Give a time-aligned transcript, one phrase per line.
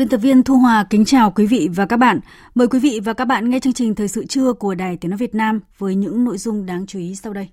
[0.00, 2.20] Biên tập viên Thu Hòa kính chào quý vị và các bạn.
[2.54, 5.10] Mời quý vị và các bạn nghe chương trình Thời sự trưa của Đài Tiếng
[5.10, 7.48] Nói Việt Nam với những nội dung đáng chú ý sau đây.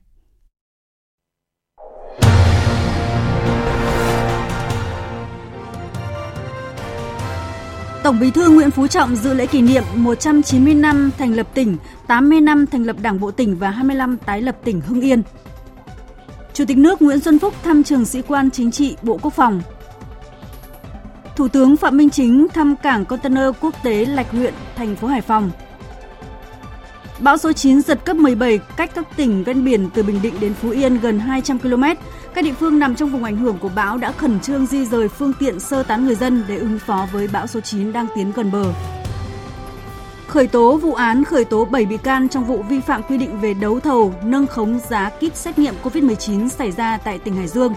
[8.04, 11.78] Tổng Bí thư Nguyễn Phú Trọng dự lễ kỷ niệm 190 năm thành lập tỉnh,
[12.08, 15.22] 80 năm thành lập Đảng bộ tỉnh và 25 tái lập tỉnh Hưng Yên.
[16.54, 19.62] Chủ tịch nước Nguyễn Xuân Phúc thăm trường sĩ quan chính trị Bộ Quốc phòng,
[21.38, 25.22] Thủ tướng Phạm Minh Chính thăm cảng container quốc tế Lạch Huyện, thành phố Hải
[25.22, 25.52] Phòng.
[27.20, 30.54] Bão số 9 giật cấp 17 cách các tỉnh ven biển từ Bình Định đến
[30.54, 31.84] Phú Yên gần 200 km.
[32.34, 35.08] Các địa phương nằm trong vùng ảnh hưởng của bão đã khẩn trương di rời
[35.08, 38.32] phương tiện sơ tán người dân để ứng phó với bão số 9 đang tiến
[38.36, 38.74] gần bờ.
[40.28, 43.40] Khởi tố vụ án khởi tố 7 bị can trong vụ vi phạm quy định
[43.40, 47.48] về đấu thầu, nâng khống giá kit xét nghiệm COVID-19 xảy ra tại tỉnh Hải
[47.48, 47.74] Dương.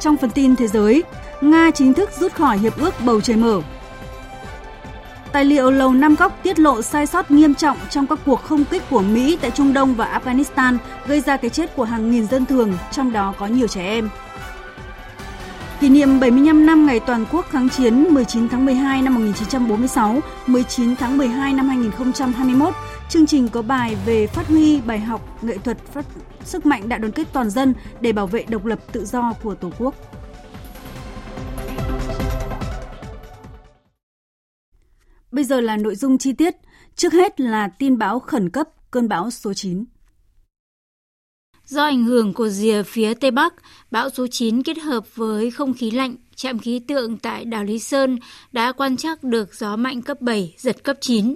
[0.00, 1.02] Trong phần tin thế giới,
[1.40, 3.60] Nga chính thức rút khỏi hiệp ước bầu trời mở.
[5.32, 8.64] Tài liệu Lầu Năm Góc tiết lộ sai sót nghiêm trọng trong các cuộc không
[8.64, 12.26] kích của Mỹ tại Trung Đông và Afghanistan gây ra cái chết của hàng nghìn
[12.26, 14.08] dân thường, trong đó có nhiều trẻ em.
[15.80, 20.96] Kỷ niệm 75 năm ngày toàn quốc kháng chiến 19 tháng 12 năm 1946, 19
[20.96, 22.74] tháng 12 năm 2021,
[23.08, 26.06] chương trình có bài về phát huy bài học nghệ thuật phát
[26.44, 29.54] sức mạnh đại đoàn kết toàn dân để bảo vệ độc lập tự do của
[29.54, 29.94] Tổ quốc.
[35.32, 36.54] Bây giờ là nội dung chi tiết.
[36.96, 39.84] Trước hết là tin báo khẩn cấp cơn bão số 9.
[41.64, 43.54] Do ảnh hưởng của rìa phía Tây Bắc,
[43.90, 47.78] bão số 9 kết hợp với không khí lạnh, trạm khí tượng tại đảo Lý
[47.78, 48.18] Sơn
[48.52, 51.34] đã quan trắc được gió mạnh cấp 7, giật cấp 9.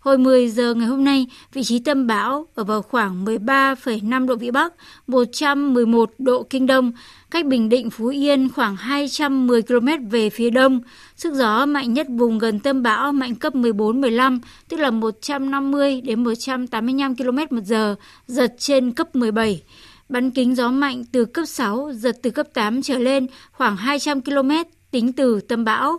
[0.00, 4.36] Hồi 10 giờ ngày hôm nay, vị trí tâm bão ở vào khoảng 13,5 độ
[4.36, 4.74] Vĩ Bắc,
[5.06, 6.92] 111 độ Kinh Đông,
[7.30, 10.80] cách Bình Định Phú Yên khoảng 210 km về phía đông.
[11.16, 16.24] Sức gió mạnh nhất vùng gần tâm bão mạnh cấp 14-15, tức là 150 đến
[16.24, 17.94] 185 km một giờ,
[18.26, 19.62] giật trên cấp 17.
[20.08, 24.20] Bắn kính gió mạnh từ cấp 6, giật từ cấp 8 trở lên khoảng 200
[24.20, 24.50] km
[24.90, 25.98] tính từ tâm bão.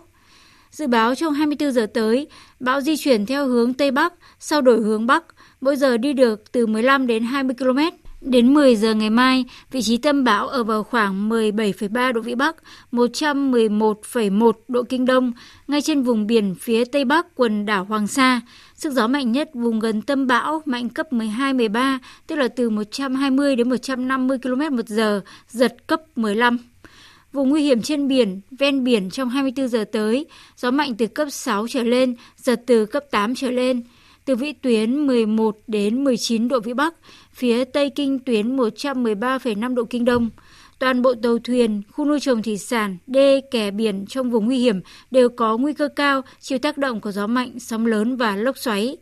[0.70, 2.26] Dự báo trong 24 giờ tới,
[2.60, 5.24] bão di chuyển theo hướng Tây Bắc, sau đổi hướng Bắc,
[5.60, 7.78] mỗi giờ đi được từ 15 đến 20 km.
[8.20, 12.34] Đến 10 giờ ngày mai, vị trí tâm bão ở vào khoảng 17,3 độ Vĩ
[12.34, 12.56] Bắc,
[12.92, 15.32] 111,1 độ Kinh Đông,
[15.68, 18.40] ngay trên vùng biển phía Tây Bắc quần đảo Hoàng Sa.
[18.74, 23.56] Sức gió mạnh nhất vùng gần tâm bão mạnh cấp 12-13, tức là từ 120
[23.56, 26.58] đến 150 km một giờ, giật cấp 15.
[27.32, 30.26] Vùng nguy hiểm trên biển, ven biển trong 24 giờ tới,
[30.56, 33.82] gió mạnh từ cấp 6 trở lên, giật từ cấp 8 trở lên.
[34.24, 36.94] Từ vĩ tuyến 11 đến 19 độ vĩ Bắc,
[37.32, 40.30] phía tây kinh tuyến 113,5 độ kinh đông.
[40.78, 44.58] Toàn bộ tàu thuyền, khu nuôi trồng thủy sản, đê, kè biển trong vùng nguy
[44.58, 44.80] hiểm
[45.10, 48.58] đều có nguy cơ cao chịu tác động của gió mạnh, sóng lớn và lốc
[48.58, 48.96] xoáy.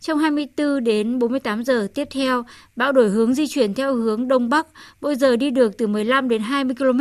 [0.00, 2.44] Trong 24 đến 48 giờ tiếp theo,
[2.76, 4.66] bão đổi hướng di chuyển theo hướng Đông Bắc,
[5.00, 7.00] mỗi giờ đi được từ 15 đến 20 km.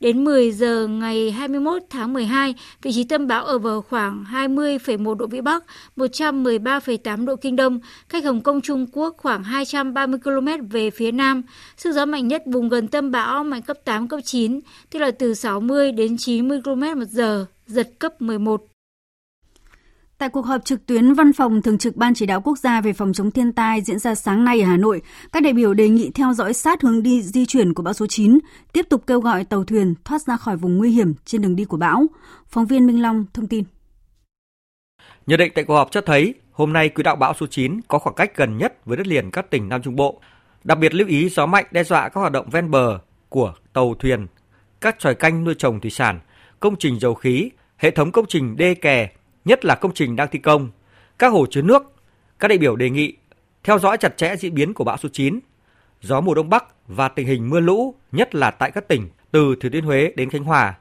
[0.00, 5.14] Đến 10 giờ ngày 21 tháng 12, vị trí tâm bão ở vào khoảng 20,1
[5.14, 5.64] độ Vĩ Bắc,
[5.96, 11.42] 113,8 độ Kinh Đông, cách Hồng Kông Trung Quốc khoảng 230 km về phía Nam.
[11.76, 15.10] Sức gió mạnh nhất vùng gần tâm bão mạnh cấp 8, cấp 9, tức là
[15.10, 18.73] từ 60 đến 90 km một giờ, giật cấp 11.
[20.18, 22.92] Tại cuộc họp trực tuyến Văn phòng Thường trực Ban Chỉ đạo Quốc gia về
[22.92, 25.02] phòng chống thiên tai diễn ra sáng nay ở Hà Nội,
[25.32, 28.06] các đại biểu đề nghị theo dõi sát hướng đi di chuyển của bão số
[28.06, 28.38] 9,
[28.72, 31.64] tiếp tục kêu gọi tàu thuyền thoát ra khỏi vùng nguy hiểm trên đường đi
[31.64, 32.06] của bão.
[32.46, 33.64] Phóng viên Minh Long thông tin.
[35.26, 37.98] Nhận định tại cuộc họp cho thấy, hôm nay quỹ đạo bão số 9 có
[37.98, 40.20] khoảng cách gần nhất với đất liền các tỉnh Nam Trung Bộ.
[40.64, 43.94] Đặc biệt lưu ý gió mạnh đe dọa các hoạt động ven bờ của tàu
[43.94, 44.26] thuyền,
[44.80, 46.20] các tròi canh nuôi trồng thủy sản,
[46.60, 49.08] công trình dầu khí, hệ thống công trình đê kè,
[49.44, 50.70] nhất là công trình đang thi công,
[51.18, 51.82] các hồ chứa nước.
[52.38, 53.16] Các đại biểu đề nghị
[53.64, 55.40] theo dõi chặt chẽ diễn biến của bão số 9.
[56.00, 59.56] gió mùa đông bắc và tình hình mưa lũ, nhất là tại các tỉnh từ
[59.60, 60.74] Thừa Thiên Huế đến Khánh Hòa.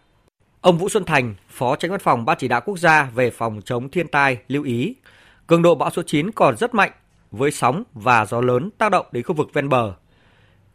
[0.62, 3.62] Ông Vũ Xuân Thành, Phó Tránh Văn phòng Ban Chỉ đạo Quốc gia về phòng
[3.66, 4.96] chống thiên tai lưu ý,
[5.48, 6.92] cường độ bão số 9 còn rất mạnh
[7.32, 9.94] với sóng và gió lớn tác động đến khu vực ven bờ.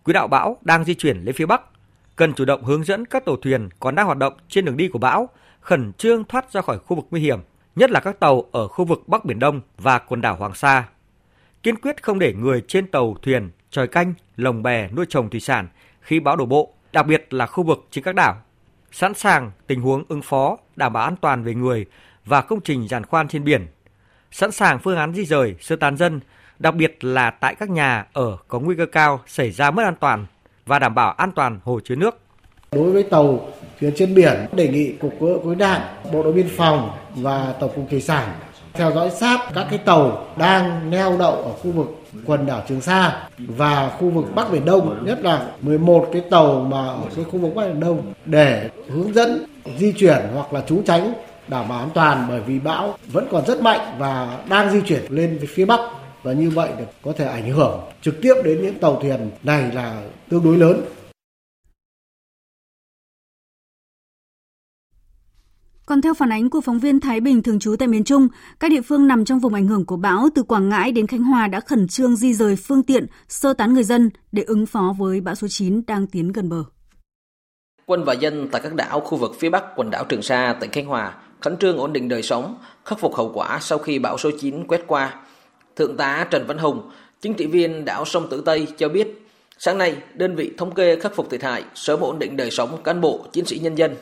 [0.04, 1.62] Quỹ đạo bão đang di chuyển lên phía bắc,
[2.16, 4.88] cần chủ động hướng dẫn các tàu thuyền còn đang hoạt động trên đường đi
[4.88, 5.28] của bão
[5.60, 7.40] khẩn trương thoát ra khỏi khu vực nguy hiểm,
[7.78, 10.84] nhất là các tàu ở khu vực Bắc Biển Đông và quần đảo Hoàng Sa.
[11.62, 15.40] Kiên quyết không để người trên tàu thuyền tròi canh, lồng bè nuôi trồng thủy
[15.40, 15.68] sản
[16.00, 18.36] khi bão đổ bộ, đặc biệt là khu vực trên các đảo.
[18.92, 21.86] Sẵn sàng tình huống ứng phó đảm bảo an toàn về người
[22.24, 23.66] và công trình giàn khoan trên biển.
[24.30, 26.20] Sẵn sàng phương án di rời, sơ tán dân,
[26.58, 29.94] đặc biệt là tại các nhà ở có nguy cơ cao xảy ra mất an
[30.00, 30.26] toàn
[30.66, 32.18] và đảm bảo an toàn hồ chứa nước.
[32.72, 33.48] Đối với tàu
[33.80, 35.80] thuyền trên biển, đề nghị Cục Cứu nạn,
[36.12, 38.28] Bộ đội Biên phòng và Tổng cục Thủy sản
[38.72, 41.86] theo dõi sát các cái tàu đang neo đậu ở khu vực
[42.26, 46.60] quần đảo Trường Sa và khu vực Bắc Biển Đông, nhất là 11 cái tàu
[46.60, 49.44] mà ở cái khu vực Bắc Biển Đông để hướng dẫn
[49.78, 51.12] di chuyển hoặc là trú tránh
[51.48, 55.02] đảm bảo an toàn bởi vì bão vẫn còn rất mạnh và đang di chuyển
[55.08, 55.80] lên phía Bắc
[56.22, 56.68] và như vậy
[57.02, 60.00] có thể ảnh hưởng trực tiếp đến những tàu thuyền này là
[60.30, 60.80] tương đối lớn.
[65.88, 68.28] Còn theo phản ánh của phóng viên Thái Bình thường trú tại miền Trung,
[68.60, 71.22] các địa phương nằm trong vùng ảnh hưởng của bão từ Quảng Ngãi đến Khánh
[71.22, 74.94] Hòa đã khẩn trương di rời phương tiện, sơ tán người dân để ứng phó
[74.98, 76.64] với bão số 9 đang tiến gần bờ.
[77.86, 80.70] Quân và dân tại các đảo khu vực phía Bắc quần đảo Trường Sa, tỉnh
[80.70, 84.18] Khánh Hòa khẩn trương ổn định đời sống, khắc phục hậu quả sau khi bão
[84.18, 85.14] số 9 quét qua.
[85.76, 89.26] Thượng tá Trần Văn Hùng, chính trị viên đảo Sông Tử Tây cho biết,
[89.58, 92.82] sáng nay đơn vị thống kê khắc phục thiệt hại, sớm ổn định đời sống
[92.84, 93.94] cán bộ, chiến sĩ nhân dân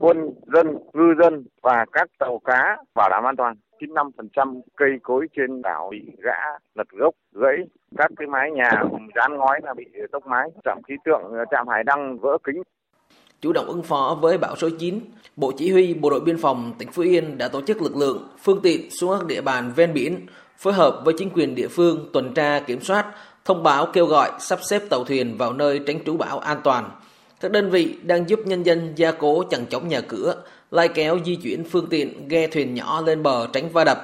[0.00, 0.16] quân
[0.54, 3.56] dân, ngư dân và các tàu cá bảo đảm an toàn.
[3.80, 6.40] 95% cây cối trên đảo bị gã,
[6.74, 7.56] lật gốc, gãy.
[7.96, 8.70] Các cái mái nhà
[9.16, 10.48] dán ngói là bị tốc mái.
[10.64, 12.62] Trạm khí tượng trạm Hải Đăng vỡ kính.
[13.40, 15.00] Chủ động ứng phó với bão số 9,
[15.36, 18.28] Bộ Chỉ huy Bộ đội Biên phòng tỉnh Phú Yên đã tổ chức lực lượng,
[18.38, 20.26] phương tiện xuống các địa bàn ven biển,
[20.56, 23.06] phối hợp với chính quyền địa phương tuần tra kiểm soát,
[23.44, 26.90] thông báo kêu gọi sắp xếp tàu thuyền vào nơi tránh trú bão an toàn–
[27.40, 30.34] các đơn vị đang giúp nhân dân gia cố chẳng chống nhà cửa,
[30.70, 33.98] lai kéo di chuyển phương tiện ghe thuyền nhỏ lên bờ tránh va đập.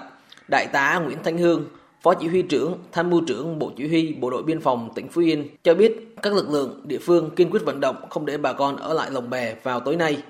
[0.51, 1.65] Đại tá Nguyễn Thanh Hương,
[2.03, 5.09] Phó Chỉ huy trưởng, Tham mưu trưởng Bộ Chỉ huy Bộ đội Biên phòng tỉnh
[5.09, 5.93] Phú Yên cho biết
[6.23, 9.11] các lực lượng địa phương kiên quyết vận động không để bà con ở lại
[9.11, 10.23] lồng bè vào tối nay.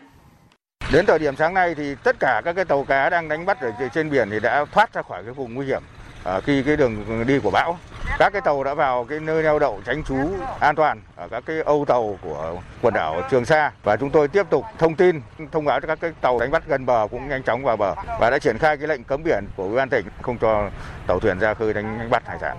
[0.92, 3.60] Đến thời điểm sáng nay thì tất cả các cái tàu cá đang đánh bắt
[3.60, 5.82] ở trên biển thì đã thoát ra khỏi cái vùng nguy hiểm
[6.26, 7.78] à, khi cái đường đi của bão.
[8.18, 10.16] Các cái tàu đã vào cái nơi neo đậu tránh trú
[10.60, 14.28] an toàn ở các cái âu tàu của quần đảo Trường Sa và chúng tôi
[14.28, 15.20] tiếp tục thông tin
[15.52, 17.94] thông báo cho các cái tàu đánh bắt gần bờ cũng nhanh chóng vào bờ
[18.20, 20.70] và đã triển khai cái lệnh cấm biển của ủy ban tỉnh không cho
[21.06, 22.56] tàu thuyền ra khơi đánh bắt hải sản.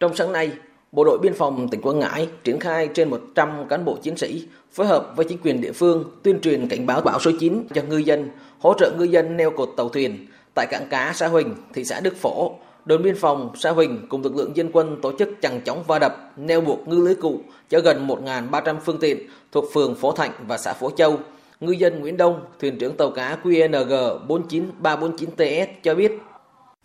[0.00, 0.52] Trong sáng nay,
[0.92, 4.48] Bộ đội Biên phòng tỉnh Quảng Ngãi triển khai trên 100 cán bộ chiến sĩ
[4.72, 7.82] phối hợp với chính quyền địa phương tuyên truyền cảnh báo bão số 9 cho
[7.82, 8.30] ngư dân,
[8.60, 12.00] hỗ trợ ngư dân neo cột tàu thuyền tại cảng cá xã Huỳnh, thị xã
[12.00, 12.54] Đức Phổ
[12.88, 15.98] đồn biên phòng Sa Huỳnh cùng lực lượng dân quân tổ chức chằng chóng va
[15.98, 17.40] đập, neo buộc ngư lưới cụ
[17.70, 19.18] cho gần 1.300 phương tiện
[19.52, 21.18] thuộc phường Phổ Thạnh và xã Phổ Châu.
[21.60, 26.12] Ngư dân Nguyễn Đông, thuyền trưởng tàu cá QNG 49349TS cho biết.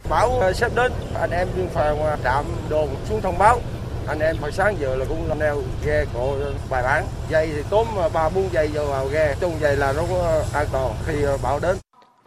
[0.10, 0.92] Bão ờ, sắp đến,
[1.22, 3.60] anh em biên phòng ờ, trạm đồn xuống thông báo.
[4.08, 6.36] Anh em hồi sáng giờ là cũng neo ghe cổ
[6.70, 7.04] bài bản.
[7.30, 10.04] Dây thì tóm 3 4 dây vào ghe, trong dây là nó
[10.54, 11.76] an toàn khi ờ, bão đến.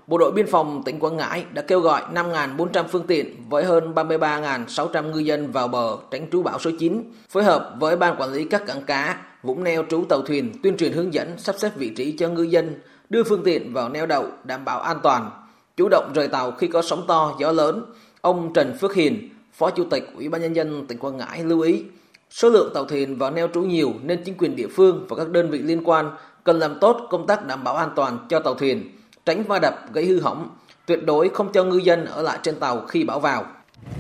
[0.07, 3.95] Bộ đội Biên phòng tỉnh Quảng Ngãi đã kêu gọi 5.400 phương tiện với hơn
[3.95, 8.33] 33.600 ngư dân vào bờ tránh trú bão số 9, phối hợp với Ban Quản
[8.33, 11.71] lý các cảng cá, vũng neo trú tàu thuyền tuyên truyền hướng dẫn sắp xếp
[11.77, 12.75] vị trí cho ngư dân,
[13.11, 15.31] đưa phương tiện vào neo đậu đảm bảo an toàn,
[15.77, 17.85] chủ động rời tàu khi có sóng to, gió lớn.
[18.21, 21.61] Ông Trần Phước Hiền, Phó Chủ tịch Ủy ban Nhân dân tỉnh Quảng Ngãi lưu
[21.61, 21.85] ý,
[22.31, 25.31] số lượng tàu thuyền vào neo trú nhiều nên chính quyền địa phương và các
[25.31, 26.11] đơn vị liên quan
[26.45, 28.91] cần làm tốt công tác đảm bảo an toàn cho tàu thuyền,
[29.27, 30.49] tránh va đập gây hư hỏng,
[30.87, 33.43] tuyệt đối không cho ngư dân ở lại trên tàu khi bão vào.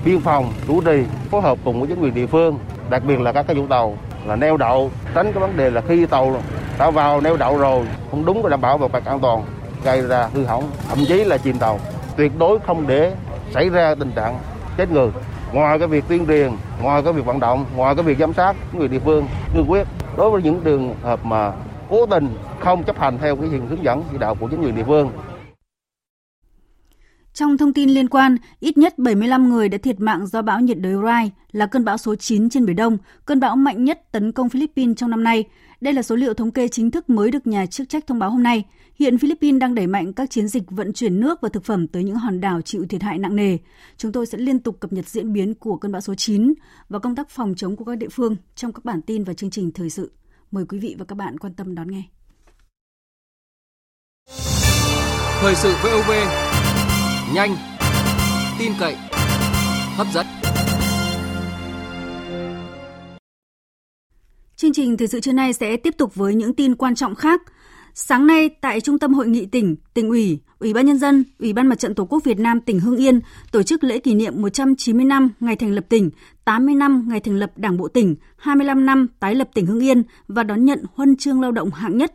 [0.05, 2.59] Biên phòng chủ trì phối hợp cùng với chính quyền địa phương,
[2.91, 5.81] đặc biệt là các cái chủ tàu là neo đậu, tránh cái vấn đề là
[5.89, 6.43] khi tàu
[6.79, 9.45] đã vào neo đậu rồi không đúng cái đảm bảo về mặt an toàn
[9.85, 11.81] gây ra hư hỏng, thậm chí là chìm tàu.
[12.17, 13.15] Tuyệt đối không để
[13.55, 14.39] xảy ra tình trạng
[14.77, 15.09] chết người.
[15.53, 16.53] Ngoài cái việc tuyên truyền,
[16.83, 19.87] ngoài cái việc vận động, ngoài cái việc giám sát người địa phương cương quyết
[20.17, 21.53] đối với những trường hợp mà
[21.91, 22.29] cố tình
[22.61, 25.11] không chấp hành theo cái hướng dẫn chỉ đạo của chính quyền địa phương
[27.37, 30.79] Trong thông tin liên quan, ít nhất 75 người đã thiệt mạng do bão nhiệt
[30.79, 34.33] đới Rai là cơn bão số 9 trên Biển Đông, cơn bão mạnh nhất tấn
[34.33, 35.45] công Philippines trong năm nay.
[35.81, 38.31] Đây là số liệu thống kê chính thức mới được nhà chức trách thông báo
[38.31, 38.65] hôm nay.
[38.99, 42.05] Hiện Philippines đang đẩy mạnh các chiến dịch vận chuyển nước và thực phẩm tới
[42.05, 43.59] những hòn đảo chịu thiệt hại nặng nề.
[43.97, 46.55] Chúng tôi sẽ liên tục cập nhật diễn biến của cơn bão số 9
[46.89, 49.51] và công tác phòng chống của các địa phương trong các bản tin và chương
[49.51, 50.11] trình thời sự.
[50.57, 52.03] Mời quý vị và các bạn quan tâm đón nghe.
[55.41, 56.11] Thời sự VOV
[57.35, 57.57] nhanh,
[58.59, 58.97] tin cậy,
[59.97, 60.27] hấp dẫn.
[64.57, 67.43] Chương trình thời sự trưa nay sẽ tiếp tục với những tin quan trọng khác.
[67.99, 71.53] Sáng nay tại Trung tâm Hội nghị tỉnh, tỉnh ủy, Ủy ban Nhân dân, Ủy
[71.53, 73.21] ban Mặt trận Tổ quốc Việt Nam tỉnh Hưng Yên
[73.53, 76.11] tổ chức lễ kỷ niệm 190 năm ngày thành lập tỉnh,
[76.45, 80.03] 80 năm ngày thành lập Đảng bộ tỉnh, 25 năm tái lập tỉnh Hưng Yên
[80.29, 82.15] và đón nhận huân chương lao động hạng nhất.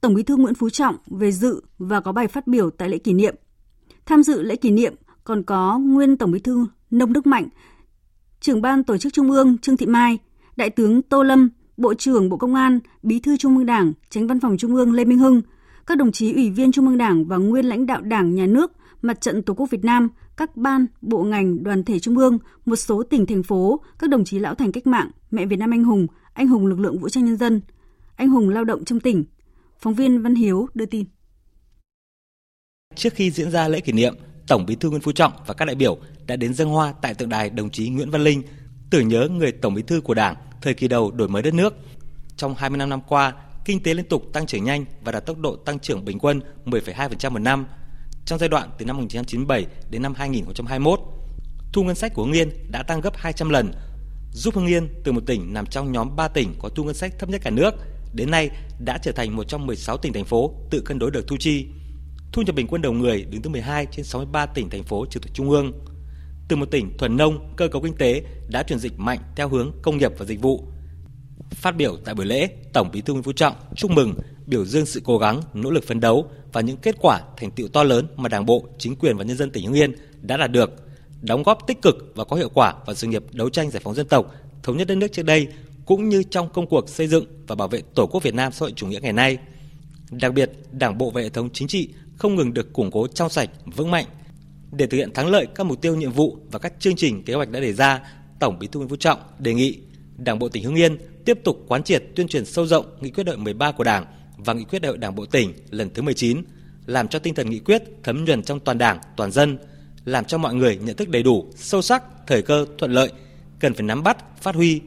[0.00, 2.98] Tổng Bí thư Nguyễn Phú Trọng về dự và có bài phát biểu tại lễ
[2.98, 3.34] kỷ niệm.
[4.06, 4.94] Tham dự lễ kỷ niệm
[5.24, 7.48] còn có nguyên Tổng Bí thư Nông Đức Mạnh,
[8.40, 10.18] trưởng ban tổ chức Trung ương Trương Thị Mai,
[10.56, 14.26] Đại tướng Tô Lâm, Bộ trưởng Bộ Công an, Bí thư Trung ương Đảng, Tránh
[14.26, 15.42] Văn phòng Trung ương Lê Minh Hưng,
[15.86, 18.72] các đồng chí ủy viên Trung ương Đảng và nguyên lãnh đạo Đảng, Nhà nước,
[19.02, 22.76] Mặt trận Tổ quốc Việt Nam, các ban, bộ ngành, đoàn thể Trung ương, một
[22.76, 25.84] số tỉnh thành phố, các đồng chí lão thành cách mạng, mẹ Việt Nam anh
[25.84, 27.60] hùng, anh hùng lực lượng vũ trang nhân dân,
[28.16, 29.24] anh hùng lao động trong tỉnh.
[29.78, 31.06] Phóng viên Văn Hiếu đưa tin.
[32.94, 34.14] Trước khi diễn ra lễ kỷ niệm,
[34.48, 37.14] Tổng Bí thư Nguyễn Phú Trọng và các đại biểu đã đến dân hoa tại
[37.14, 38.42] tượng đài đồng chí Nguyễn Văn Linh,
[38.90, 41.74] tưởng nhớ người Tổng Bí thư của Đảng thời kỳ đầu đổi mới đất nước.
[42.36, 43.32] Trong 25 năm qua,
[43.64, 46.40] kinh tế liên tục tăng trưởng nhanh và đạt tốc độ tăng trưởng bình quân
[46.64, 47.66] 10,2% một năm.
[48.24, 51.00] Trong giai đoạn từ năm 1997 đến năm 2021,
[51.72, 53.72] thu ngân sách của Hưng Yên đã tăng gấp 200 lần,
[54.32, 57.18] giúp Hưng Yên từ một tỉnh nằm trong nhóm 3 tỉnh có thu ngân sách
[57.18, 57.74] thấp nhất cả nước,
[58.14, 61.28] đến nay đã trở thành một trong 16 tỉnh thành phố tự cân đối được
[61.28, 61.66] thu chi.
[62.32, 65.22] Thu nhập bình quân đầu người đứng thứ 12 trên 63 tỉnh thành phố trực
[65.22, 65.72] thuộc trung ương.
[66.48, 69.72] Từ một tỉnh thuần nông, cơ cấu kinh tế đã chuyển dịch mạnh theo hướng
[69.82, 70.64] công nghiệp và dịch vụ.
[71.50, 74.14] Phát biểu tại buổi lễ, Tổng Bí thư Nguyễn Phú Trọng chúc mừng,
[74.46, 77.68] biểu dương sự cố gắng, nỗ lực phấn đấu và những kết quả thành tựu
[77.68, 80.52] to lớn mà Đảng bộ, chính quyền và nhân dân tỉnh Hưng Yên đã đạt
[80.52, 80.70] được,
[81.20, 83.94] đóng góp tích cực và có hiệu quả vào sự nghiệp đấu tranh giải phóng
[83.94, 85.46] dân tộc, thống nhất đất nước trước đây
[85.84, 88.58] cũng như trong công cuộc xây dựng và bảo vệ Tổ quốc Việt Nam xã
[88.60, 89.38] hội chủ nghĩa ngày nay.
[90.10, 93.30] Đặc biệt, Đảng bộ và hệ thống chính trị không ngừng được củng cố trong
[93.30, 94.06] sạch, vững mạnh.
[94.72, 97.34] Để thực hiện thắng lợi các mục tiêu nhiệm vụ và các chương trình kế
[97.34, 98.00] hoạch đã đề ra,
[98.40, 99.78] Tổng Bí thư Nguyễn Phú Trọng đề nghị
[100.16, 103.24] Đảng bộ tỉnh Hưng Yên tiếp tục quán triệt tuyên truyền sâu rộng nghị quyết
[103.24, 104.06] đại hội 13 của Đảng
[104.36, 106.42] và nghị quyết đại hội Đảng bộ tỉnh lần thứ 19,
[106.86, 109.58] làm cho tinh thần nghị quyết thấm nhuần trong toàn Đảng, toàn dân,
[110.04, 113.12] làm cho mọi người nhận thức đầy đủ, sâu sắc, thời cơ, thuận lợi,
[113.58, 114.80] cần phải nắm bắt, phát huy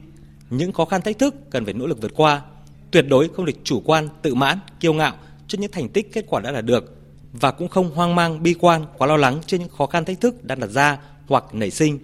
[0.50, 2.42] những khó khăn thách thức cần phải nỗ lực vượt qua,
[2.90, 5.16] tuyệt đối không được chủ quan, tự mãn, kiêu ngạo
[5.48, 7.01] trước những thành tích kết quả đã đạt được
[7.32, 10.20] và cũng không hoang mang, bi quan, quá lo lắng trên những khó khăn thách
[10.20, 11.98] thức đang đặt ra hoặc nảy sinh.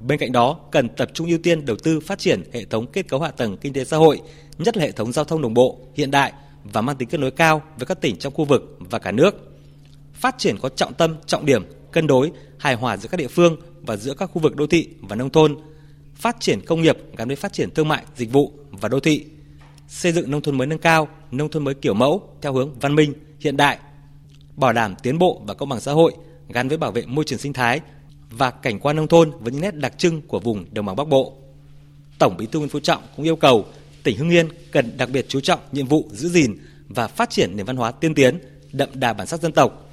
[0.00, 3.08] Bên cạnh đó, cần tập trung ưu tiên đầu tư phát triển hệ thống kết
[3.08, 4.20] cấu hạ tầng kinh tế xã hội,
[4.58, 6.32] nhất là hệ thống giao thông đồng bộ, hiện đại
[6.64, 9.34] và mang tính kết nối cao với các tỉnh trong khu vực và cả nước.
[10.14, 13.56] Phát triển có trọng tâm, trọng điểm, cân đối, hài hòa giữa các địa phương
[13.82, 15.56] và giữa các khu vực đô thị và nông thôn–
[16.22, 19.26] phát triển công nghiệp gắn với phát triển thương mại, dịch vụ và đô thị,
[19.88, 22.94] xây dựng nông thôn mới nâng cao, nông thôn mới kiểu mẫu theo hướng văn
[22.94, 23.78] minh, hiện đại,
[24.56, 26.12] bảo đảm tiến bộ và công bằng xã hội
[26.48, 27.80] gắn với bảo vệ môi trường sinh thái
[28.30, 31.08] và cảnh quan nông thôn với những nét đặc trưng của vùng đồng bằng Bắc
[31.08, 31.34] Bộ.
[32.18, 33.66] Tổng Bí thư Nguyễn Phú Trọng cũng yêu cầu
[34.02, 37.56] tỉnh Hưng Yên cần đặc biệt chú trọng nhiệm vụ giữ gìn và phát triển
[37.56, 38.38] nền văn hóa tiên tiến,
[38.72, 39.90] đậm đà bản sắc dân tộc,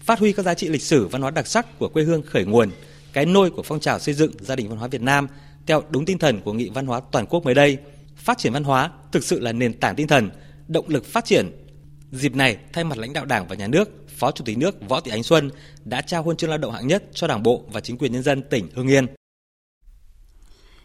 [0.00, 2.44] phát huy các giá trị lịch sử văn hóa đặc sắc của quê hương khởi
[2.44, 2.70] nguồn,
[3.12, 5.26] cái nôi của phong trào xây dựng gia đình văn hóa Việt Nam
[5.66, 7.78] theo đúng tinh thần của Nghị văn hóa toàn quốc mới đây.
[8.16, 10.30] Phát triển văn hóa thực sự là nền tảng tinh thần,
[10.68, 11.50] động lực phát triển.
[12.12, 15.00] Dịp này, thay mặt lãnh đạo Đảng và Nhà nước, Phó Chủ tịch nước Võ
[15.00, 15.50] Thị Ánh Xuân
[15.84, 18.22] đã trao huân chương lao động hạng nhất cho Đảng bộ và chính quyền nhân
[18.22, 19.06] dân tỉnh Hưng Yên.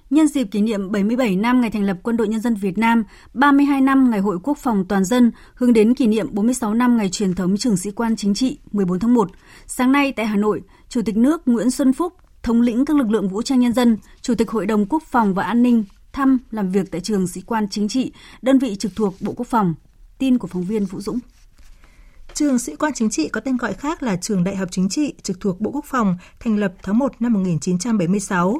[0.09, 3.03] Nhân dịp kỷ niệm 77 năm ngày thành lập Quân đội Nhân dân Việt Nam,
[3.33, 7.09] 32 năm ngày Hội Quốc phòng toàn dân, hướng đến kỷ niệm 46 năm ngày
[7.09, 9.29] truyền thống trường sĩ quan chính trị 14 tháng 1,
[9.67, 12.13] sáng nay tại Hà Nội, Chủ tịch nước Nguyễn Xuân Phúc
[12.43, 15.33] thống lĩnh các lực lượng vũ trang nhân dân, Chủ tịch Hội đồng Quốc phòng
[15.33, 18.91] và An ninh thăm làm việc tại trường sĩ quan chính trị, đơn vị trực
[18.95, 19.75] thuộc Bộ Quốc phòng.
[20.17, 21.19] Tin của phóng viên Vũ Dũng.
[22.33, 25.13] Trường sĩ quan chính trị có tên gọi khác là Trường Đại học Chính trị
[25.23, 28.57] trực thuộc Bộ Quốc phòng, thành lập tháng 1 năm 1976.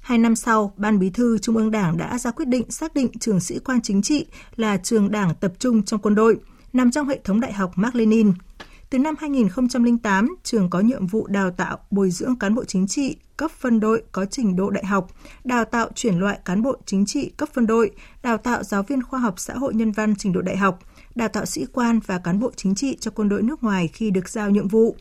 [0.00, 3.08] Hai năm sau, Ban Bí thư Trung ương Đảng đã ra quyết định xác định
[3.20, 6.36] trường sĩ quan chính trị là trường đảng tập trung trong quân đội,
[6.72, 8.32] nằm trong hệ thống Đại học Mark Lenin.
[8.90, 13.16] Từ năm 2008, trường có nhiệm vụ đào tạo, bồi dưỡng cán bộ chính trị
[13.36, 15.10] cấp phân đội có trình độ đại học,
[15.44, 17.90] đào tạo chuyển loại cán bộ chính trị cấp phân đội,
[18.22, 20.78] đào tạo giáo viên khoa học xã hội nhân văn trình độ đại học,
[21.16, 24.10] đào tạo sĩ quan và cán bộ chính trị cho quân đội nước ngoài khi
[24.10, 24.96] được giao nhiệm vụ.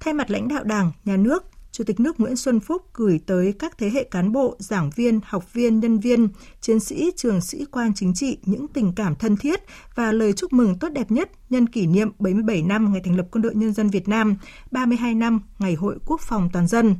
[0.00, 3.54] Thay mặt lãnh đạo Đảng, Nhà nước, Chủ tịch nước Nguyễn Xuân Phúc gửi tới
[3.58, 6.28] các thế hệ cán bộ, giảng viên, học viên, nhân viên,
[6.60, 9.60] chiến sĩ, trường sĩ quan chính trị những tình cảm thân thiết
[9.94, 13.26] và lời chúc mừng tốt đẹp nhất nhân kỷ niệm 77 năm ngày thành lập
[13.30, 14.36] Quân đội Nhân dân Việt Nam,
[14.70, 16.96] 32 năm ngày Hội Quốc phòng toàn dân.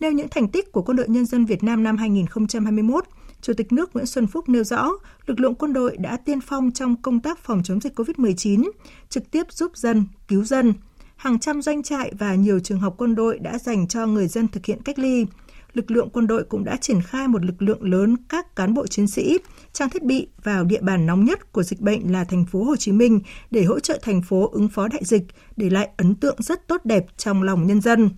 [0.00, 3.04] Nêu những thành tích của Quân đội Nhân dân Việt Nam năm 2021,
[3.40, 4.90] Chủ tịch nước Nguyễn Xuân Phúc nêu rõ,
[5.26, 8.70] lực lượng quân đội đã tiên phong trong công tác phòng chống dịch COVID-19,
[9.08, 10.74] trực tiếp giúp dân, cứu dân.
[11.16, 14.48] Hàng trăm doanh trại và nhiều trường học quân đội đã dành cho người dân
[14.48, 15.26] thực hiện cách ly.
[15.72, 18.86] Lực lượng quân đội cũng đã triển khai một lực lượng lớn các cán bộ
[18.86, 19.38] chiến sĩ,
[19.72, 22.76] trang thiết bị vào địa bàn nóng nhất của dịch bệnh là thành phố Hồ
[22.76, 25.22] Chí Minh để hỗ trợ thành phố ứng phó đại dịch,
[25.56, 28.10] để lại ấn tượng rất tốt đẹp trong lòng nhân dân.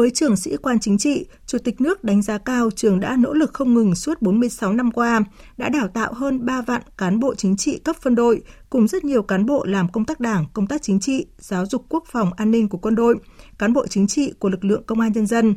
[0.00, 3.32] Với trường sĩ quan chính trị, Chủ tịch nước đánh giá cao trường đã nỗ
[3.32, 5.24] lực không ngừng suốt 46 năm qua,
[5.56, 9.04] đã đào tạo hơn 3 vạn cán bộ chính trị cấp phân đội, cùng rất
[9.04, 12.30] nhiều cán bộ làm công tác đảng, công tác chính trị, giáo dục quốc phòng
[12.36, 13.16] an ninh của quân đội,
[13.58, 15.54] cán bộ chính trị của lực lượng công an nhân dân.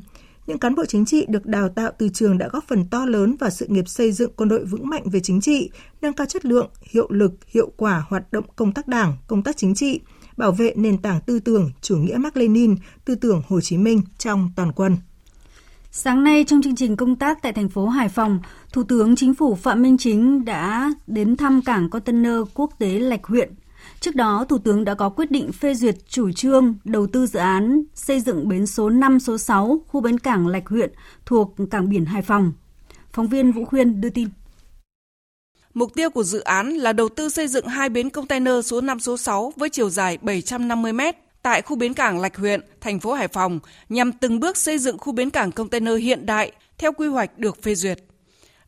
[0.47, 3.35] Những cán bộ chính trị được đào tạo từ trường đã góp phần to lớn
[3.39, 5.69] vào sự nghiệp xây dựng quân đội vững mạnh về chính trị,
[6.01, 9.57] nâng cao chất lượng, hiệu lực, hiệu quả hoạt động công tác đảng, công tác
[9.57, 10.00] chính trị,
[10.37, 12.75] bảo vệ nền tảng tư tưởng chủ nghĩa Mark Lenin,
[13.05, 14.97] tư tưởng Hồ Chí Minh trong toàn quân.
[15.91, 18.39] Sáng nay trong chương trình công tác tại thành phố Hải Phòng,
[18.73, 23.25] Thủ tướng Chính phủ Phạm Minh Chính đã đến thăm cảng container quốc tế Lạch
[23.25, 23.53] Huyện.
[23.99, 27.39] Trước đó, Thủ tướng đã có quyết định phê duyệt chủ trương đầu tư dự
[27.39, 30.91] án xây dựng bến số 5 số 6 khu bến cảng Lạch Huyện
[31.25, 32.53] thuộc cảng biển Hải Phòng.
[33.13, 34.29] Phóng viên Vũ Khuyên đưa tin.
[35.74, 39.00] Mục tiêu của dự án là đầu tư xây dựng hai bến container số 5
[39.00, 41.01] số 6 với chiều dài 750 m
[41.42, 44.98] tại khu bến cảng Lạch Huyện, thành phố Hải Phòng nhằm từng bước xây dựng
[44.98, 48.00] khu bến cảng container hiện đại theo quy hoạch được phê duyệt.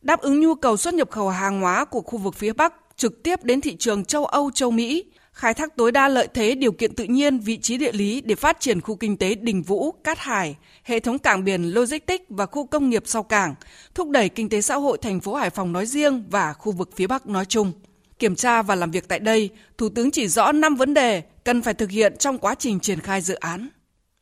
[0.02, 3.22] Đáp ứng nhu cầu xuất nhập khẩu hàng hóa của khu vực phía Bắc trực
[3.22, 5.04] tiếp đến thị trường châu Âu, châu Mỹ,
[5.36, 8.34] khai thác tối đa lợi thế điều kiện tự nhiên, vị trí địa lý để
[8.34, 12.46] phát triển khu kinh tế Đình Vũ, Cát Hải, hệ thống cảng biển logistics và
[12.46, 13.54] khu công nghiệp sau cảng,
[13.94, 16.90] thúc đẩy kinh tế xã hội thành phố Hải Phòng nói riêng và khu vực
[16.96, 17.72] phía Bắc nói chung.
[18.18, 21.62] Kiểm tra và làm việc tại đây, Thủ tướng chỉ rõ 5 vấn đề cần
[21.62, 23.68] phải thực hiện trong quá trình triển khai dự án.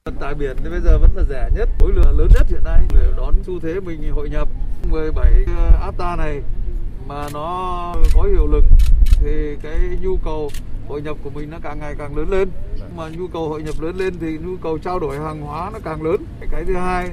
[0.04, 2.64] Vận tải biển thì bây giờ vẫn là rẻ nhất, khối lượng lớn nhất hiện
[2.64, 4.48] nay để đón xu thế mình hội nhập
[4.90, 6.40] 17 ờ, APTA này
[7.08, 8.64] mà nó có hiệu lực
[9.20, 10.50] thì cái nhu cầu
[10.88, 12.48] hội nhập của mình nó càng ngày càng lớn lên.
[12.96, 15.78] Mà nhu cầu hội nhập lớn lên thì nhu cầu trao đổi hàng hóa nó
[15.84, 16.16] càng lớn.
[16.50, 17.10] Cái thứ hai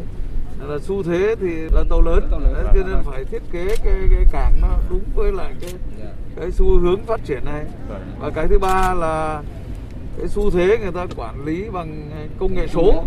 [0.60, 2.28] là xu thế thì là tàu lớn.
[2.32, 5.74] Đấy, cho nên phải thiết kế cái, cái cảng nó đúng với lại cái
[6.36, 7.66] cái xu hướng phát triển này.
[8.20, 9.44] Và cái thứ ba là
[10.22, 13.04] cái xu thế người ta quản lý bằng công nghệ số.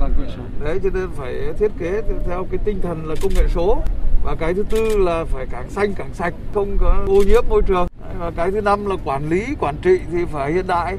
[0.64, 3.83] Đấy cho nên phải thiết kế theo cái tinh thần là công nghệ số.
[4.24, 7.62] Và cái thứ tư là phải cảng xanh cảng sạch không có ô nhiễm môi
[7.62, 7.87] trường.
[8.18, 10.96] Và cái thứ năm là quản lý quản trị thì phải hiện đại.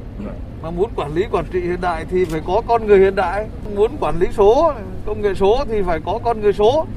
[0.61, 3.47] Mà muốn quản lý quản trị hiện đại thì phải có con người hiện đại.
[3.75, 4.73] Muốn quản lý số
[5.05, 6.87] công nghệ số thì phải có con người số.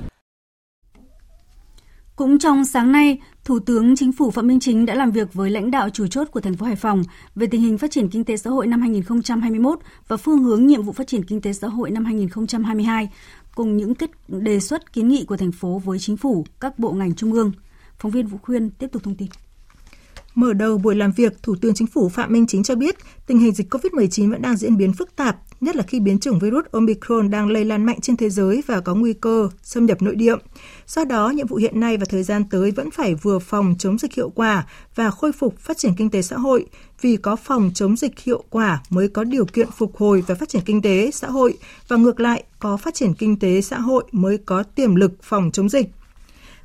[2.17, 5.51] Cũng trong sáng nay, Thủ tướng Chính phủ Phạm Minh Chính đã làm việc với
[5.51, 7.03] lãnh đạo chủ chốt của thành phố Hải Phòng
[7.35, 10.83] về tình hình phát triển kinh tế xã hội năm 2021 và phương hướng nhiệm
[10.83, 13.09] vụ phát triển kinh tế xã hội năm 2022,
[13.55, 16.93] cùng những kết đề xuất kiến nghị của thành phố với chính phủ, các bộ
[16.93, 17.53] ngành trung ương.
[17.99, 19.29] Phóng viên Vũ Khuyên tiếp tục thông tin.
[20.35, 23.39] Mở đầu buổi làm việc, Thủ tướng Chính phủ Phạm Minh Chính cho biết tình
[23.39, 26.65] hình dịch COVID-19 vẫn đang diễn biến phức tạp, nhất là khi biến chủng virus
[26.73, 30.15] Omicron đang lây lan mạnh trên thế giới và có nguy cơ xâm nhập nội
[30.15, 30.35] địa.
[30.87, 33.99] Do đó, nhiệm vụ hiện nay và thời gian tới vẫn phải vừa phòng chống
[33.99, 36.67] dịch hiệu quả và khôi phục phát triển kinh tế xã hội,
[37.01, 40.49] vì có phòng chống dịch hiệu quả mới có điều kiện phục hồi và phát
[40.49, 41.55] triển kinh tế xã hội
[41.89, 45.51] và ngược lại, có phát triển kinh tế xã hội mới có tiềm lực phòng
[45.53, 45.87] chống dịch.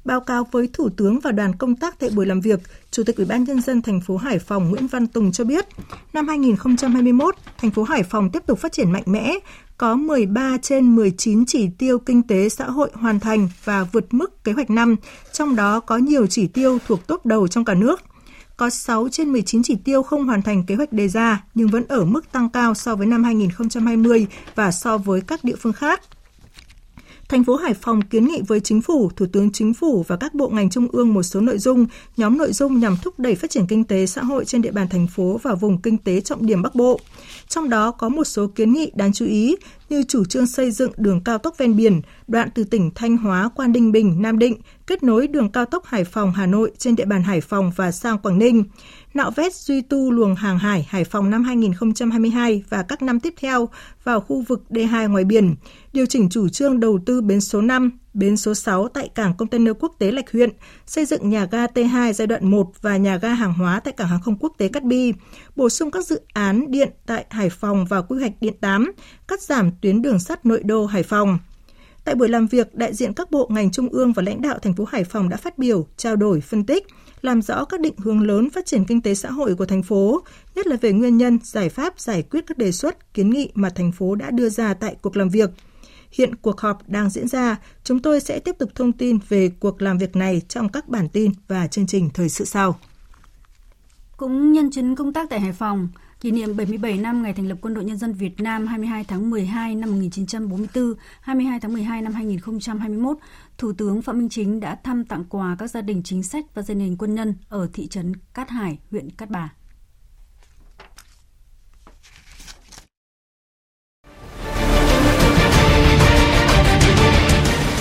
[0.06, 2.60] Báo cáo với Thủ tướng và đoàn công tác tại buổi làm việc,
[2.92, 5.66] Chủ tịch Ủy ban nhân dân thành phố Hải Phòng Nguyễn Văn Tùng cho biết,
[6.14, 9.36] năm 2021, thành phố Hải Phòng tiếp tục phát triển mạnh mẽ,
[9.78, 14.44] có 13 trên 19 chỉ tiêu kinh tế xã hội hoàn thành và vượt mức
[14.44, 14.96] kế hoạch năm,
[15.32, 18.02] trong đó có nhiều chỉ tiêu thuộc top đầu trong cả nước.
[18.58, 21.88] Có 6 trên 19 chỉ tiêu không hoàn thành kế hoạch đề ra nhưng vẫn
[21.88, 26.02] ở mức tăng cao so với năm 2020 và so với các địa phương khác.
[27.34, 30.34] Thành phố Hải Phòng kiến nghị với Chính phủ, Thủ tướng Chính phủ và các
[30.34, 31.86] bộ ngành trung ương một số nội dung,
[32.18, 34.88] nhóm nội dung nhằm thúc đẩy phát triển kinh tế xã hội trên địa bàn
[34.90, 37.00] thành phố và vùng kinh tế trọng điểm Bắc Bộ.
[37.48, 39.56] Trong đó có một số kiến nghị đáng chú ý
[39.90, 43.50] như chủ trương xây dựng đường cao tốc ven biển, đoạn từ tỉnh Thanh Hóa
[43.56, 44.56] qua Ninh Bình, Nam Định,
[44.88, 47.92] kết nối đường cao tốc Hải Phòng, Hà Nội trên địa bàn Hải Phòng và
[47.92, 48.64] sang Quảng Ninh,
[49.14, 53.34] nạo vét duy tu luồng hàng hải Hải Phòng năm 2022 và các năm tiếp
[53.38, 53.70] theo
[54.04, 55.56] vào khu vực D2 ngoài biển,
[55.94, 59.74] điều chỉnh chủ trương đầu tư bến số 5 bến số 6 tại cảng container
[59.80, 60.50] quốc tế Lạch Huyện,
[60.86, 64.08] xây dựng nhà ga T2 giai đoạn 1 và nhà ga hàng hóa tại cảng
[64.08, 65.14] hàng không quốc tế Cát Bi,
[65.56, 68.92] bổ sung các dự án điện tại Hải Phòng và quy hoạch điện 8,
[69.28, 71.38] cắt giảm tuyến đường sắt nội đô Hải Phòng.
[72.04, 74.74] Tại buổi làm việc, đại diện các bộ ngành trung ương và lãnh đạo thành
[74.74, 76.88] phố Hải Phòng đã phát biểu, trao đổi, phân tích,
[77.22, 80.22] làm rõ các định hướng lớn phát triển kinh tế xã hội của thành phố,
[80.56, 83.70] nhất là về nguyên nhân, giải pháp giải quyết các đề xuất, kiến nghị mà
[83.70, 85.50] thành phố đã đưa ra tại cuộc làm việc.
[86.12, 89.82] Hiện cuộc họp đang diễn ra, chúng tôi sẽ tiếp tục thông tin về cuộc
[89.82, 92.80] làm việc này trong các bản tin và chương trình thời sự sau.
[94.18, 95.88] Cũng nhân chuyến công tác tại Hải Phòng,
[96.24, 99.30] kỷ niệm 77 năm ngày thành lập Quân đội Nhân dân Việt Nam 22 tháng
[99.30, 103.18] 12 năm 1944, 22 tháng 12 năm 2021,
[103.58, 106.62] Thủ tướng Phạm Minh Chính đã thăm tặng quà các gia đình chính sách và
[106.62, 109.54] gia đình quân nhân ở thị trấn Cát Hải, huyện Cát Bà.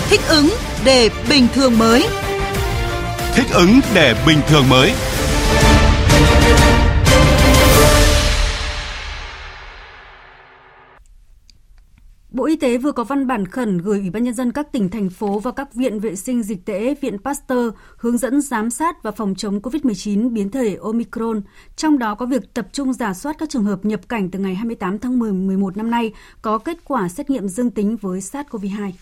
[0.08, 0.48] Thích ứng
[0.84, 2.02] để bình thường mới.
[3.34, 4.92] Thích ứng để bình thường mới.
[12.32, 14.88] Bộ Y tế vừa có văn bản khẩn gửi Ủy ban nhân dân các tỉnh
[14.88, 19.02] thành phố và các viện vệ sinh dịch tễ, viện Pasteur hướng dẫn giám sát
[19.02, 21.40] và phòng chống COVID-19 biến thể Omicron,
[21.76, 24.54] trong đó có việc tập trung giả soát các trường hợp nhập cảnh từ ngày
[24.54, 28.92] 28 tháng 10 11 năm nay có kết quả xét nghiệm dương tính với SARS-CoV-2.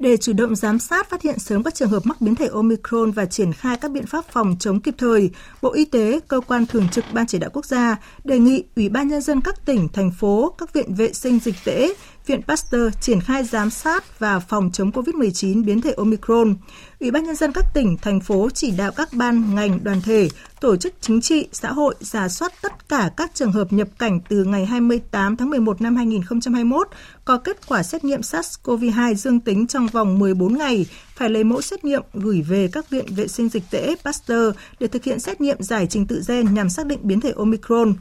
[0.00, 3.10] Để chủ động giám sát, phát hiện sớm các trường hợp mắc biến thể Omicron
[3.10, 5.30] và triển khai các biện pháp phòng chống kịp thời,
[5.62, 8.88] Bộ Y tế, Cơ quan Thường trực Ban Chỉ đạo Quốc gia đề nghị Ủy
[8.88, 11.94] ban Nhân dân các tỉnh, thành phố, các viện vệ sinh dịch tễ,
[12.26, 16.54] Viện Pasteur triển khai giám sát và phòng chống COVID-19 biến thể Omicron.
[17.00, 20.28] Ủy ban nhân dân các tỉnh, thành phố chỉ đạo các ban, ngành, đoàn thể,
[20.60, 24.20] tổ chức chính trị, xã hội giả soát tất cả các trường hợp nhập cảnh
[24.28, 26.88] từ ngày 28 tháng 11 năm 2021
[27.24, 31.62] có kết quả xét nghiệm SARS-CoV-2 dương tính trong vòng 14 ngày, phải lấy mẫu
[31.62, 35.40] xét nghiệm gửi về các viện vệ sinh dịch tễ Pasteur để thực hiện xét
[35.40, 37.94] nghiệm giải trình tự gen nhằm xác định biến thể Omicron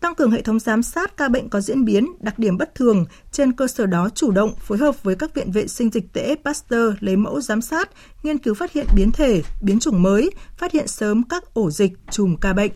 [0.00, 3.06] tăng cường hệ thống giám sát ca bệnh có diễn biến, đặc điểm bất thường,
[3.32, 6.34] trên cơ sở đó chủ động phối hợp với các viện vệ sinh dịch tễ
[6.44, 7.90] Pasteur lấy mẫu giám sát,
[8.22, 11.92] nghiên cứu phát hiện biến thể, biến chủng mới, phát hiện sớm các ổ dịch,
[12.10, 12.72] chùm ca bệnh.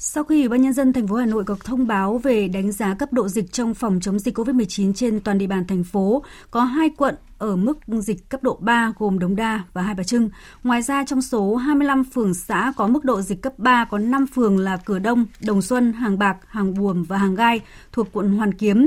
[0.00, 2.72] Sau khi Ủy ban nhân dân thành phố Hà Nội có thông báo về đánh
[2.72, 6.22] giá cấp độ dịch trong phòng chống dịch COVID-19 trên toàn địa bàn thành phố,
[6.50, 10.02] có hai quận ở mức dịch cấp độ 3 gồm Đống Đa và Hai Bà
[10.02, 10.30] Trưng.
[10.62, 14.26] Ngoài ra trong số 25 phường xã có mức độ dịch cấp 3 có 5
[14.26, 17.60] phường là Cửa Đông, Đồng Xuân, Hàng Bạc, Hàng Buồm và Hàng Gai
[17.92, 18.86] thuộc quận Hoàn Kiếm.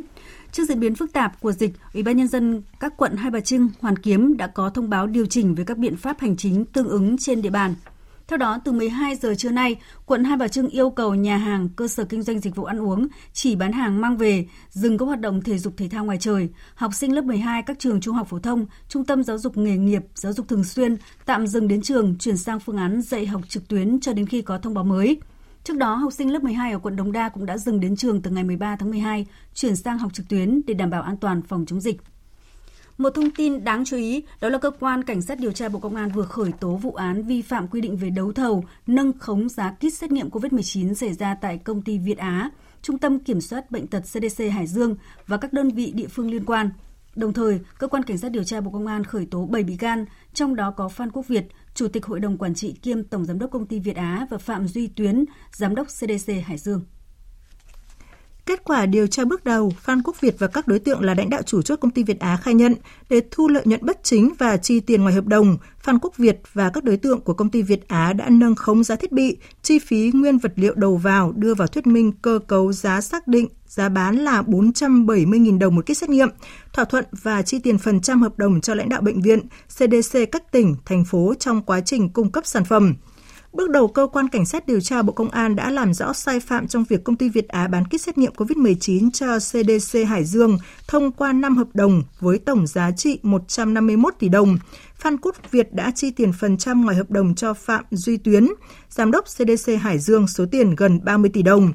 [0.52, 3.39] Trước diễn biến phức tạp của dịch, Ủy ban nhân dân các quận Hai Bà
[3.39, 6.65] Trưng, Hoàn Kiếm đã có thông báo điều chỉnh về các biện pháp hành chính
[6.65, 7.76] tương ứng trên địa bàn.
[8.32, 11.70] Theo đó, từ 12 giờ trưa nay, quận Hai Bà Trưng yêu cầu nhà hàng,
[11.70, 15.06] cơ sở kinh doanh dịch vụ ăn uống chỉ bán hàng mang về, dừng các
[15.06, 16.50] hoạt động thể dục thể thao ngoài trời.
[16.76, 19.78] Học sinh lớp 12 các trường trung học phổ thông, trung tâm giáo dục nghề
[19.78, 23.41] nghiệp, giáo dục thường xuyên tạm dừng đến trường, chuyển sang phương án dạy học
[23.48, 25.20] trực tuyến cho đến khi có thông báo mới.
[25.63, 28.22] Trước đó, học sinh lớp 12 ở quận Đống Đa cũng đã dừng đến trường
[28.22, 31.41] từ ngày 13 tháng 12, chuyển sang học trực tuyến để đảm bảo an toàn
[31.41, 32.02] phòng chống dịch.
[33.02, 35.80] Một thông tin đáng chú ý đó là cơ quan cảnh sát điều tra Bộ
[35.80, 39.20] Công an vừa khởi tố vụ án vi phạm quy định về đấu thầu, nâng
[39.20, 42.50] khống giá kit xét nghiệm COVID-19 xảy ra tại công ty Việt Á,
[42.82, 44.96] Trung tâm Kiểm soát Bệnh tật CDC Hải Dương
[45.28, 46.70] và các đơn vị địa phương liên quan.
[47.16, 49.78] Đồng thời, cơ quan cảnh sát điều tra Bộ Công an khởi tố 7 bị
[49.78, 53.26] can, trong đó có Phan Quốc Việt, Chủ tịch Hội đồng Quản trị kiêm Tổng
[53.26, 56.82] Giám đốc Công ty Việt Á và Phạm Duy Tuyến, Giám đốc CDC Hải Dương.
[58.46, 61.30] Kết quả điều tra bước đầu, Phan Quốc Việt và các đối tượng là lãnh
[61.30, 62.76] đạo chủ chốt công ty Việt Á khai nhận
[63.10, 66.42] để thu lợi nhuận bất chính và chi tiền ngoài hợp đồng, Phan Quốc Việt
[66.54, 69.38] và các đối tượng của công ty Việt Á đã nâng khống giá thiết bị,
[69.62, 73.28] chi phí nguyên vật liệu đầu vào đưa vào thuyết minh cơ cấu giá xác
[73.28, 76.30] định giá bán là 470.000 đồng một kit xét nghiệm,
[76.74, 80.20] thỏa thuận và chi tiền phần trăm hợp đồng cho lãnh đạo bệnh viện, CDC
[80.32, 82.96] các tỉnh, thành phố trong quá trình cung cấp sản phẩm.
[83.54, 86.40] Bước đầu, cơ quan cảnh sát điều tra Bộ Công an đã làm rõ sai
[86.40, 90.26] phạm trong việc công ty Việt Á bán kit xét nghiệm COVID-19 cho CDC Hải
[90.26, 94.58] Dương thông qua 5 hợp đồng với tổng giá trị 151 tỷ đồng.
[94.96, 98.48] Phan Quốc Việt đã chi tiền phần trăm ngoài hợp đồng cho Phạm Duy Tuyến,
[98.90, 101.74] giám đốc CDC Hải Dương số tiền gần 30 tỷ đồng.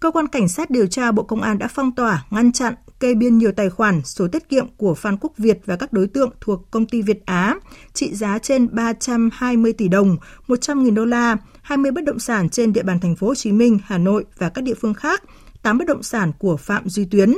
[0.00, 3.14] Cơ quan Cảnh sát điều tra Bộ Công an đã phong tỏa, ngăn chặn, kê
[3.14, 6.30] biên nhiều tài khoản, số tiết kiệm của Phan Quốc Việt và các đối tượng
[6.40, 7.56] thuộc công ty Việt Á,
[7.92, 12.82] trị giá trên 320 tỷ đồng, 100.000 đô la, 20 bất động sản trên địa
[12.82, 15.22] bàn thành phố Hồ Chí Minh, Hà Nội và các địa phương khác,
[15.62, 17.32] 8 bất động sản của Phạm Duy Tuyến.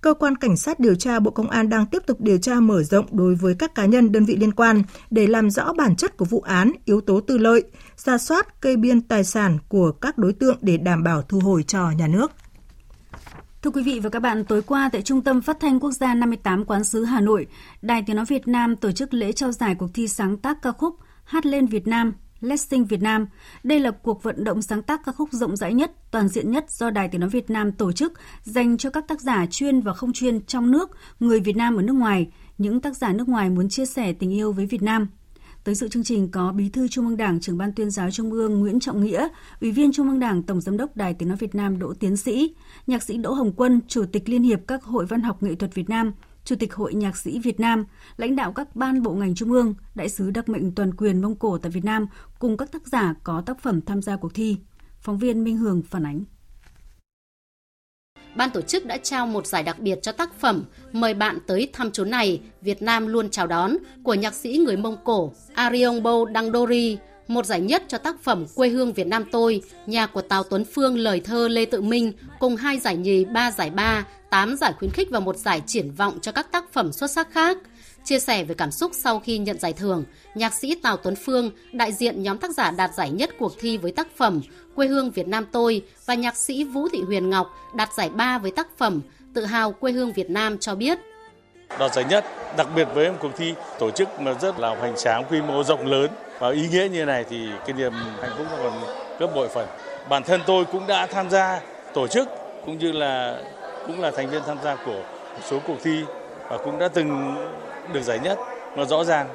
[0.00, 2.82] Cơ quan Cảnh sát điều tra Bộ Công an đang tiếp tục điều tra mở
[2.82, 6.16] rộng đối với các cá nhân đơn vị liên quan để làm rõ bản chất
[6.16, 7.62] của vụ án, yếu tố tư lợi,
[7.96, 11.62] ra soát cây biên tài sản của các đối tượng để đảm bảo thu hồi
[11.62, 12.32] cho nhà nước.
[13.68, 16.14] Thưa quý vị và các bạn, tối qua tại Trung tâm Phát thanh Quốc gia
[16.14, 17.46] 58 Quán sứ Hà Nội,
[17.82, 20.72] Đài Tiếng Nói Việt Nam tổ chức lễ trao giải cuộc thi sáng tác ca
[20.72, 23.26] khúc Hát lên Việt Nam Let's Sing Việt Nam.
[23.62, 26.70] Đây là cuộc vận động sáng tác ca khúc rộng rãi nhất, toàn diện nhất
[26.70, 29.92] do Đài Tiếng Nói Việt Nam tổ chức dành cho các tác giả chuyên và
[29.92, 32.28] không chuyên trong nước, người Việt Nam ở nước ngoài,
[32.58, 35.08] những tác giả nước ngoài muốn chia sẻ tình yêu với Việt Nam.
[35.68, 38.32] Tới dự chương trình có Bí thư Trung ương Đảng, trưởng ban tuyên giáo Trung
[38.32, 39.28] ương Nguyễn Trọng Nghĩa,
[39.60, 42.16] Ủy viên Trung ương Đảng, Tổng giám đốc Đài Tiếng nói Việt Nam Đỗ Tiến
[42.16, 42.54] Sĩ,
[42.86, 45.74] nhạc sĩ Đỗ Hồng Quân, Chủ tịch Liên hiệp các hội văn học nghệ thuật
[45.74, 46.12] Việt Nam,
[46.44, 47.84] Chủ tịch Hội Nhạc sĩ Việt Nam,
[48.16, 51.36] lãnh đạo các ban bộ ngành trung ương, đại sứ đặc mệnh toàn quyền Mông
[51.36, 52.06] Cổ tại Việt Nam
[52.38, 54.56] cùng các tác giả có tác phẩm tham gia cuộc thi.
[55.00, 56.24] Phóng viên Minh Hường phản ánh
[58.38, 61.68] ban tổ chức đã trao một giải đặc biệt cho tác phẩm Mời bạn tới
[61.72, 66.24] thăm chốn này, Việt Nam luôn chào đón của nhạc sĩ người Mông Cổ Ariongbo
[66.34, 66.96] Dangdori,
[67.28, 70.64] một giải nhất cho tác phẩm Quê hương Việt Nam tôi, nhà của Tào Tuấn
[70.64, 74.72] Phương lời thơ Lê Tự Minh, cùng hai giải nhì, ba giải ba, tám giải
[74.78, 77.58] khuyến khích và một giải triển vọng cho các tác phẩm xuất sắc khác.
[78.08, 81.50] Chia sẻ về cảm xúc sau khi nhận giải thưởng, nhạc sĩ Tào Tuấn Phương,
[81.72, 84.40] đại diện nhóm tác giả đạt giải nhất cuộc thi với tác phẩm
[84.74, 88.38] Quê hương Việt Nam tôi và nhạc sĩ Vũ Thị Huyền Ngọc đạt giải ba
[88.38, 89.00] với tác phẩm
[89.34, 90.98] Tự hào quê hương Việt Nam cho biết.
[91.78, 92.24] Đoạt giải nhất,
[92.56, 95.64] đặc biệt với một cuộc thi tổ chức mà rất là hoành tráng, quy mô
[95.64, 97.92] rộng lớn và ý nghĩa như này thì cái niềm
[98.22, 98.72] hạnh phúc còn
[99.18, 99.68] gấp bội phần.
[100.08, 101.60] Bản thân tôi cũng đã tham gia
[101.94, 102.28] tổ chức
[102.66, 103.42] cũng như là
[103.86, 105.02] cũng là thành viên tham gia của
[105.34, 106.02] một số cuộc thi
[106.48, 107.36] và cũng đã từng
[107.92, 108.38] được giải nhất.
[108.76, 109.28] Nó rõ ràng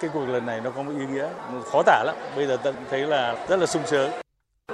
[0.00, 1.28] cái cuộc lần này nó có một ý nghĩa
[1.72, 2.16] khó tả lắm.
[2.36, 4.10] Bây giờ tận thấy là rất là sung sướng.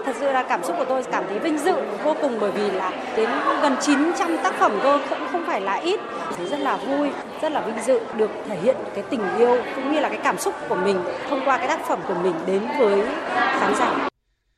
[0.05, 2.71] Thật sự là cảm xúc của tôi cảm thấy vinh dự vô cùng bởi vì
[2.71, 3.31] là đến
[3.62, 6.01] gần 900 tác phẩm cơ cũng không phải là ít.
[6.37, 7.11] Thấy rất là vui,
[7.42, 10.38] rất là vinh dự được thể hiện cái tình yêu cũng như là cái cảm
[10.38, 14.09] xúc của mình thông qua cái tác phẩm của mình đến với khán giả.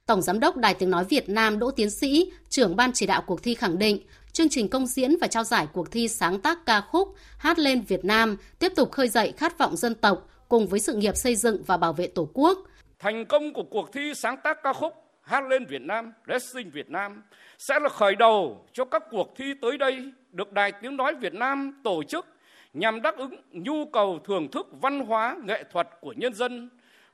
[0.07, 3.23] Tổng Giám đốc Đài Tiếng Nói Việt Nam Đỗ Tiến Sĩ, trưởng ban chỉ đạo
[3.27, 3.99] cuộc thi khẳng định,
[4.35, 7.81] chương trình công diễn và trao giải cuộc thi sáng tác ca khúc Hát lên
[7.81, 11.37] Việt Nam tiếp tục khơi dậy khát vọng dân tộc cùng với sự nghiệp xây
[11.37, 12.59] dựng và bảo vệ Tổ quốc.
[12.99, 16.90] Thành công của cuộc thi sáng tác ca khúc Hát lên Việt Nam, Racing Việt
[16.90, 17.23] Nam
[17.59, 21.35] sẽ là khởi đầu cho các cuộc thi tới đây được Đài Tiếng Nói Việt
[21.35, 22.27] Nam tổ chức
[22.73, 26.70] nhằm đáp ứng nhu cầu thưởng thức văn hóa nghệ thuật của nhân dân,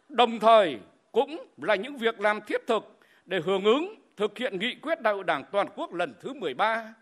[0.09, 0.79] đồng thời
[1.13, 5.15] cũng là những việc làm thiết thực để hưởng ứng thực hiện nghị quyết Đại
[5.15, 6.95] hội Đảng toàn quốc lần thứ 13.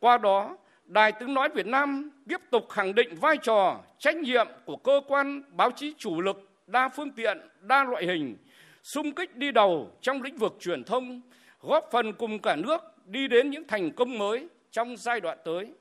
[0.00, 4.46] Qua đó, Đài Tiếng Nói Việt Nam tiếp tục khẳng định vai trò, trách nhiệm
[4.64, 8.36] của cơ quan báo chí chủ lực, đa phương tiện, đa loại hình,
[8.82, 11.20] sung kích đi đầu trong lĩnh vực truyền thông,
[11.60, 15.72] góp phần cùng cả nước đi đến những thành công mới trong giai đoạn tới.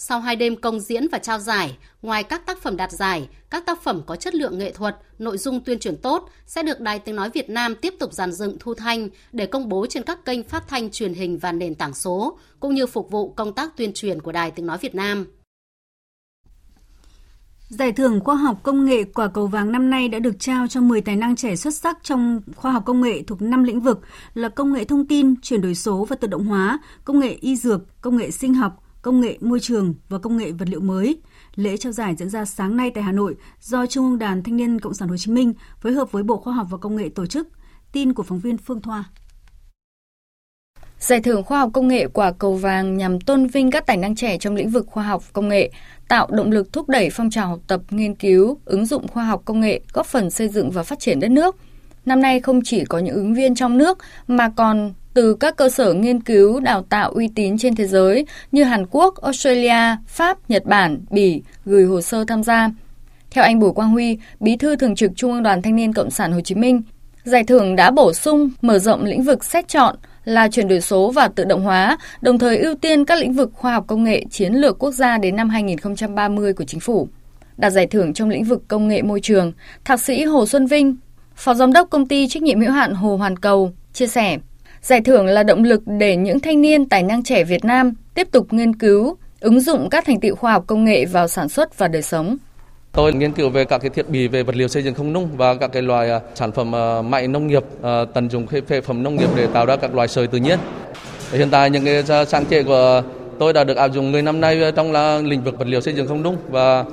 [0.00, 3.66] Sau hai đêm công diễn và trao giải, ngoài các tác phẩm đạt giải, các
[3.66, 6.98] tác phẩm có chất lượng nghệ thuật, nội dung tuyên truyền tốt sẽ được Đài
[6.98, 10.24] Tiếng Nói Việt Nam tiếp tục dàn dựng thu thanh để công bố trên các
[10.24, 13.76] kênh phát thanh truyền hình và nền tảng số, cũng như phục vụ công tác
[13.76, 15.26] tuyên truyền của Đài Tiếng Nói Việt Nam.
[17.68, 20.80] Giải thưởng khoa học công nghệ quả cầu vàng năm nay đã được trao cho
[20.80, 24.00] 10 tài năng trẻ xuất sắc trong khoa học công nghệ thuộc 5 lĩnh vực
[24.34, 27.56] là công nghệ thông tin, chuyển đổi số và tự động hóa, công nghệ y
[27.56, 31.20] dược, công nghệ sinh học, công nghệ môi trường và công nghệ vật liệu mới.
[31.54, 34.56] Lễ trao giải diễn ra sáng nay tại Hà Nội do Trung ương Đoàn Thanh
[34.56, 37.08] niên Cộng sản Hồ Chí Minh phối hợp với Bộ Khoa học và Công nghệ
[37.08, 37.48] tổ chức.
[37.92, 39.04] Tin của phóng viên Phương Thoa.
[40.98, 44.16] Giải thưởng khoa học công nghệ quả cầu vàng nhằm tôn vinh các tài năng
[44.16, 45.70] trẻ trong lĩnh vực khoa học công nghệ,
[46.08, 49.42] tạo động lực thúc đẩy phong trào học tập, nghiên cứu, ứng dụng khoa học
[49.44, 51.56] công nghệ, góp phần xây dựng và phát triển đất nước.
[52.04, 55.68] Năm nay không chỉ có những ứng viên trong nước mà còn từ các cơ
[55.68, 60.50] sở nghiên cứu đào tạo uy tín trên thế giới như Hàn Quốc, Australia, Pháp,
[60.50, 62.70] Nhật Bản, Bỉ gửi hồ sơ tham gia.
[63.30, 66.10] Theo anh Bùi Quang Huy, Bí thư Thường trực Trung ương Đoàn Thanh niên Cộng
[66.10, 66.82] sản Hồ Chí Minh,
[67.24, 71.10] giải thưởng đã bổ sung, mở rộng lĩnh vực xét chọn là chuyển đổi số
[71.10, 74.24] và tự động hóa, đồng thời ưu tiên các lĩnh vực khoa học công nghệ
[74.30, 77.08] chiến lược quốc gia đến năm 2030 của chính phủ.
[77.56, 79.52] Đạt giải thưởng trong lĩnh vực công nghệ môi trường,
[79.84, 80.96] Thạc sĩ Hồ Xuân Vinh,
[81.36, 84.38] Phó Giám đốc Công ty Trách nhiệm hữu hạn Hồ Hoàn Cầu, chia sẻ,
[84.82, 88.28] giải thưởng là động lực để những thanh niên tài năng trẻ Việt Nam tiếp
[88.32, 91.78] tục nghiên cứu, ứng dụng các thành tựu khoa học công nghệ vào sản xuất
[91.78, 92.36] và đời sống.
[92.92, 95.28] Tôi nghiên cứu về các cái thiết bị về vật liệu xây dựng không nung
[95.36, 99.02] và các cái loại à, sản phẩm à, nông nghiệp à, tận dụng phế phẩm
[99.02, 100.58] nông nghiệp để tạo ra các loại sợi tự nhiên.
[101.32, 103.02] Hiện tại những cái à, sáng chế của
[103.38, 105.94] tôi đã được áp dụng người năm nay trong là lĩnh vực vật liệu xây
[105.94, 106.84] dựng không nung và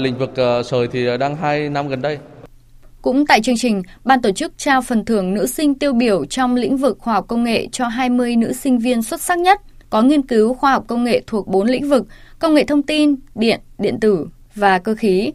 [0.00, 0.30] lĩnh vực
[0.64, 2.18] sợi thì đang hai năm gần đây.
[3.02, 6.54] Cũng tại chương trình, ban tổ chức trao phần thưởng nữ sinh tiêu biểu trong
[6.54, 9.60] lĩnh vực khoa học công nghệ cho 20 nữ sinh viên xuất sắc nhất,
[9.90, 12.06] có nghiên cứu khoa học công nghệ thuộc 4 lĩnh vực:
[12.38, 15.32] công nghệ thông tin, điện, điện tử và cơ khí.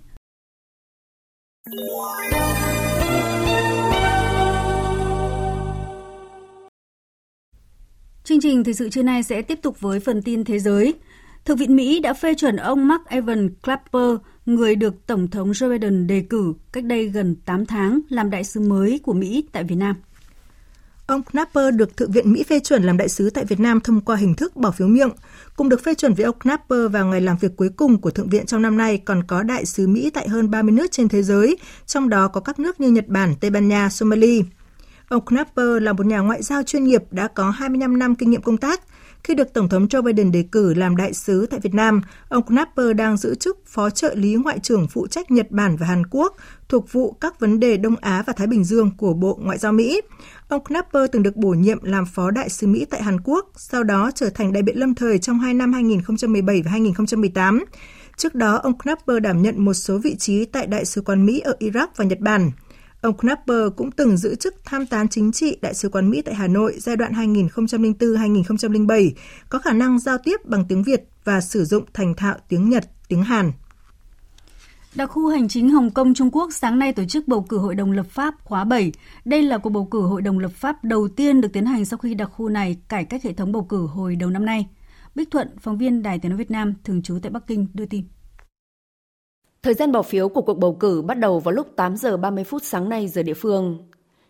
[8.23, 10.93] Chương trình thời sự trưa nay sẽ tiếp tục với phần tin thế giới.
[11.45, 14.11] Thượng viện Mỹ đã phê chuẩn ông Mark Evan Clapper,
[14.47, 18.43] người được Tổng thống Joe Biden đề cử cách đây gần 8 tháng làm đại
[18.43, 19.95] sứ mới của Mỹ tại Việt Nam.
[21.07, 24.01] Ông Knapper được Thượng viện Mỹ phê chuẩn làm đại sứ tại Việt Nam thông
[24.01, 25.09] qua hình thức bỏ phiếu miệng.
[25.55, 28.29] Cùng được phê chuẩn với ông Knapper vào ngày làm việc cuối cùng của Thượng
[28.29, 31.23] viện trong năm nay còn có đại sứ Mỹ tại hơn 30 nước trên thế
[31.23, 34.41] giới, trong đó có các nước như Nhật Bản, Tây Ban Nha, Somalia.
[35.09, 38.41] Ông Knapper là một nhà ngoại giao chuyên nghiệp đã có 25 năm kinh nghiệm
[38.41, 38.81] công tác.
[39.27, 42.45] Khi được Tổng thống Joe Biden đề cử làm đại sứ tại Việt Nam, ông
[42.45, 46.07] Knapper đang giữ chức Phó trợ lý Ngoại trưởng phụ trách Nhật Bản và Hàn
[46.07, 46.35] Quốc,
[46.69, 49.73] thuộc vụ các vấn đề Đông Á và Thái Bình Dương của Bộ Ngoại giao
[49.73, 50.01] Mỹ.
[50.47, 53.83] Ông Knapper từng được bổ nhiệm làm Phó Đại sứ Mỹ tại Hàn Quốc, sau
[53.83, 57.65] đó trở thành đại biện lâm thời trong hai năm 2017 và 2018.
[58.17, 61.39] Trước đó, ông Knapper đảm nhận một số vị trí tại Đại sứ quán Mỹ
[61.39, 62.51] ở Iraq và Nhật Bản.
[63.01, 66.35] Ông Knapper cũng từng giữ chức tham tán chính trị Đại sứ quán Mỹ tại
[66.35, 69.11] Hà Nội giai đoạn 2004-2007,
[69.49, 72.83] có khả năng giao tiếp bằng tiếng Việt và sử dụng thành thạo tiếng Nhật,
[73.07, 73.51] tiếng Hàn.
[74.95, 77.75] Đặc khu hành chính Hồng Kông Trung Quốc sáng nay tổ chức bầu cử Hội
[77.75, 78.91] đồng lập pháp khóa 7.
[79.25, 81.97] Đây là cuộc bầu cử Hội đồng lập pháp đầu tiên được tiến hành sau
[81.97, 84.67] khi đặc khu này cải cách hệ thống bầu cử hồi đầu năm nay.
[85.15, 87.85] Bích Thuận, phóng viên Đài Tiếng nói Việt Nam thường trú tại Bắc Kinh đưa
[87.85, 88.05] tin.
[89.67, 92.43] Thời gian bỏ phiếu của cuộc bầu cử bắt đầu vào lúc 8 giờ 30
[92.43, 93.77] phút sáng nay giờ địa phương.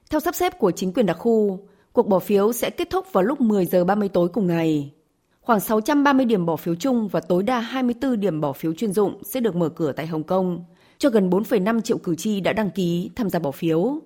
[0.10, 1.60] Theo sắp xếp của chính quyền đặc khu,
[1.94, 4.94] cuộc bỏ phiếu sẽ kết thúc vào lúc 10 giờ 30 tối cùng ngày.
[5.42, 9.24] Khoảng 630 điểm bỏ phiếu chung và tối đa 24 điểm bỏ phiếu chuyên dụng
[9.24, 10.64] sẽ được mở cửa tại Hồng Kông
[10.98, 14.00] cho gần 4,5 triệu cử tri đã đăng ký tham gia bỏ phiếu.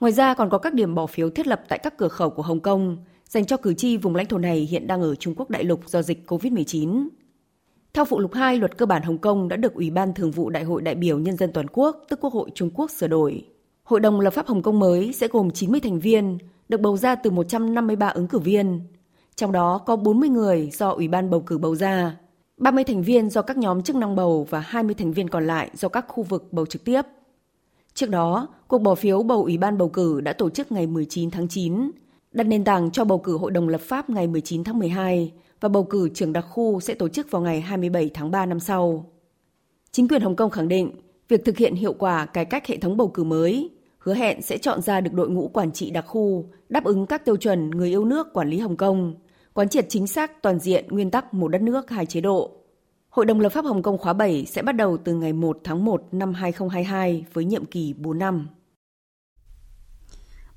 [0.00, 2.42] Ngoài ra còn có các điểm bỏ phiếu thiết lập tại các cửa khẩu của
[2.42, 5.50] Hồng Kông dành cho cử tri vùng lãnh thổ này hiện đang ở Trung Quốc
[5.50, 7.08] đại lục do dịch COVID-19.
[7.96, 10.50] Theo phụ lục 2, luật cơ bản Hồng Kông đã được Ủy ban Thường vụ
[10.50, 13.44] Đại hội đại biểu Nhân dân toàn quốc, tức Quốc hội Trung Quốc sửa đổi.
[13.84, 17.14] Hội đồng lập pháp Hồng Kông mới sẽ gồm 90 thành viên, được bầu ra
[17.14, 18.80] từ 153 ứng cử viên.
[19.36, 22.16] Trong đó có 40 người do Ủy ban bầu cử bầu ra,
[22.56, 25.70] 30 thành viên do các nhóm chức năng bầu và 20 thành viên còn lại
[25.74, 27.02] do các khu vực bầu trực tiếp.
[27.94, 31.30] Trước đó, cuộc bỏ phiếu bầu Ủy ban bầu cử đã tổ chức ngày 19
[31.30, 31.90] tháng 9,
[32.32, 35.68] đặt nền tảng cho bầu cử Hội đồng lập pháp ngày 19 tháng 12 và
[35.68, 39.10] bầu cử trưởng đặc khu sẽ tổ chức vào ngày 27 tháng 3 năm sau.
[39.90, 40.90] Chính quyền Hồng Kông khẳng định
[41.28, 44.58] việc thực hiện hiệu quả cải cách hệ thống bầu cử mới, hứa hẹn sẽ
[44.58, 47.88] chọn ra được đội ngũ quản trị đặc khu đáp ứng các tiêu chuẩn người
[47.88, 49.14] yêu nước quản lý Hồng Kông,
[49.54, 52.50] quán triệt chính xác toàn diện nguyên tắc một đất nước hai chế độ.
[53.08, 55.84] Hội đồng lập pháp Hồng Kông khóa 7 sẽ bắt đầu từ ngày 1 tháng
[55.84, 58.48] 1 năm 2022 với nhiệm kỳ 4 năm.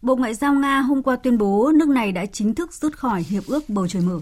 [0.02, 3.22] Bộ Ngoại giao Nga hôm qua tuyên bố nước này đã chính thức rút khỏi
[3.22, 4.20] Hiệp ước Bầu Trời Mở.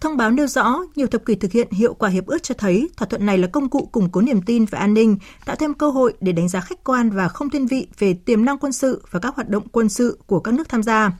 [0.00, 2.88] Thông báo nêu rõ, nhiều thập kỷ thực hiện hiệu quả hiệp ước cho thấy
[2.96, 5.74] thỏa thuận này là công cụ củng cố niềm tin và an ninh, tạo thêm
[5.74, 8.72] cơ hội để đánh giá khách quan và không thiên vị về tiềm năng quân
[8.72, 11.12] sự và các hoạt động quân sự của các nước tham gia.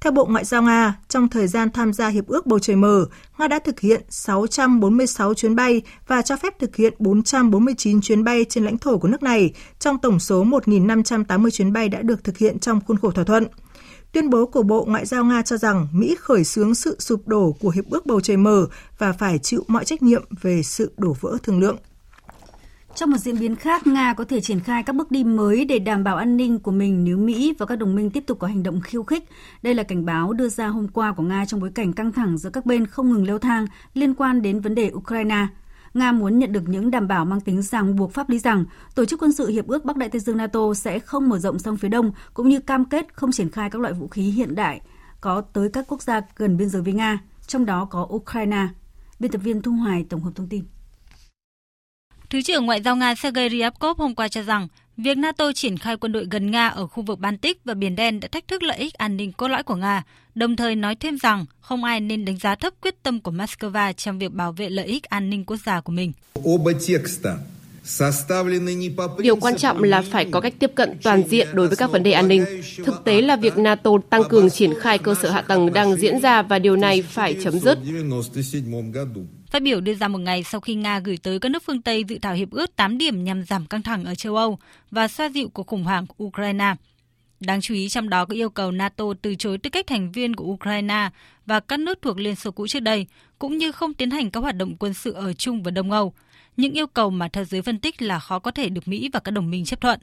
[0.00, 3.06] Theo Bộ Ngoại giao Nga, trong thời gian tham gia Hiệp ước Bầu Trời Mở,
[3.38, 8.44] Nga đã thực hiện 646 chuyến bay và cho phép thực hiện 449 chuyến bay
[8.48, 12.38] trên lãnh thổ của nước này, trong tổng số 1.580 chuyến bay đã được thực
[12.38, 13.46] hiện trong khuôn khổ thỏa thuận.
[14.12, 17.56] Tuyên bố của Bộ Ngoại giao Nga cho rằng Mỹ khởi xướng sự sụp đổ
[17.60, 18.66] của Hiệp ước Bầu Trời Mở
[18.98, 21.76] và phải chịu mọi trách nhiệm về sự đổ vỡ thương lượng.
[22.94, 25.78] Trong một diễn biến khác, Nga có thể triển khai các bước đi mới để
[25.78, 28.46] đảm bảo an ninh của mình nếu Mỹ và các đồng minh tiếp tục có
[28.46, 29.24] hành động khiêu khích.
[29.62, 32.38] Đây là cảnh báo đưa ra hôm qua của Nga trong bối cảnh căng thẳng
[32.38, 35.46] giữa các bên không ngừng leo thang liên quan đến vấn đề Ukraine.
[35.94, 39.04] Nga muốn nhận được những đảm bảo mang tính ràng buộc pháp lý rằng Tổ
[39.04, 41.76] chức quân sự Hiệp ước Bắc Đại Tây Dương NATO sẽ không mở rộng sang
[41.76, 44.80] phía đông, cũng như cam kết không triển khai các loại vũ khí hiện đại
[45.20, 48.68] có tới các quốc gia gần biên giới với Nga, trong đó có Ukraine.
[49.20, 50.64] Biên tập viên Thu Hoài tổng hợp thông tin.
[52.32, 55.96] Thứ trưởng Ngoại giao Nga Sergei Ryabkov hôm qua cho rằng việc NATO triển khai
[55.96, 58.76] quân đội gần Nga ở khu vực Baltic và Biển Đen đã thách thức lợi
[58.76, 60.02] ích an ninh cốt lõi của Nga,
[60.34, 63.92] đồng thời nói thêm rằng không ai nên đánh giá thấp quyết tâm của Moscow
[63.92, 66.12] trong việc bảo vệ lợi ích an ninh quốc gia của mình.
[69.18, 72.02] Điều quan trọng là phải có cách tiếp cận toàn diện đối với các vấn
[72.02, 72.44] đề an ninh.
[72.84, 76.20] Thực tế là việc NATO tăng cường triển khai cơ sở hạ tầng đang diễn
[76.20, 77.78] ra và điều này phải chấm dứt.
[79.52, 82.04] Phát biểu đưa ra một ngày sau khi Nga gửi tới các nước phương Tây
[82.08, 84.58] dự thảo hiệp ước 8 điểm nhằm giảm căng thẳng ở châu Âu
[84.90, 86.74] và xoa dịu cuộc khủng hoảng của Ukraine.
[87.40, 90.36] Đáng chú ý trong đó có yêu cầu NATO từ chối tư cách thành viên
[90.36, 91.10] của Ukraine
[91.46, 93.06] và các nước thuộc Liên Xô cũ trước đây,
[93.38, 96.12] cũng như không tiến hành các hoạt động quân sự ở Trung và Đông Âu.
[96.56, 99.20] Những yêu cầu mà theo giới phân tích là khó có thể được Mỹ và
[99.20, 100.00] các đồng minh chấp thuận.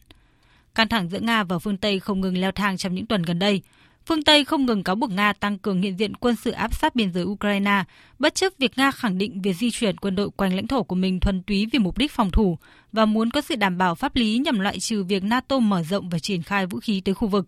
[0.75, 3.39] Căng thẳng giữa Nga và phương Tây không ngừng leo thang trong những tuần gần
[3.39, 3.61] đây–
[4.09, 6.95] Phương Tây không ngừng cáo buộc Nga tăng cường hiện diện quân sự áp sát
[6.95, 7.83] biên giới Ukraine,
[8.19, 10.95] bất chấp việc Nga khẳng định việc di chuyển quân đội quanh lãnh thổ của
[10.95, 12.57] mình thuần túy vì mục đích phòng thủ
[12.91, 16.09] và muốn có sự đảm bảo pháp lý nhằm loại trừ việc NATO mở rộng
[16.09, 17.47] và triển khai vũ khí tới khu vực.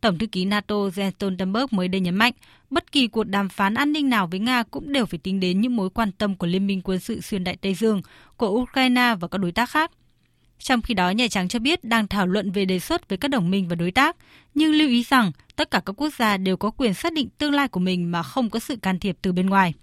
[0.00, 2.32] Tổng thư ký NATO Jens Stoltenberg mới đây nhấn mạnh,
[2.70, 5.60] bất kỳ cuộc đàm phán an ninh nào với Nga cũng đều phải tính đến
[5.60, 8.02] những mối quan tâm của Liên minh quân sự xuyên Đại Tây Dương,
[8.36, 9.90] của Ukraine và các đối tác khác.
[10.58, 13.28] Trong khi đó, Nhà Trắng cho biết đang thảo luận về đề xuất với các
[13.28, 14.16] đồng minh và đối tác,
[14.54, 17.54] nhưng lưu ý rằng tất cả các quốc gia đều có quyền xác định tương
[17.54, 19.74] lai của mình mà không có sự can thiệp từ bên ngoài.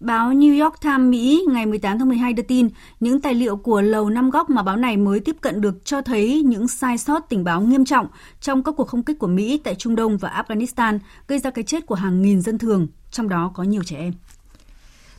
[0.00, 2.68] Báo New York Times Mỹ ngày 18 tháng 12 đưa tin,
[3.00, 6.02] những tài liệu của Lầu Năm Góc mà báo này mới tiếp cận được cho
[6.02, 8.06] thấy những sai sót tình báo nghiêm trọng
[8.40, 10.98] trong các cuộc không kích của Mỹ tại Trung Đông và Afghanistan,
[11.28, 14.12] gây ra cái chết của hàng nghìn dân thường, trong đó có nhiều trẻ em.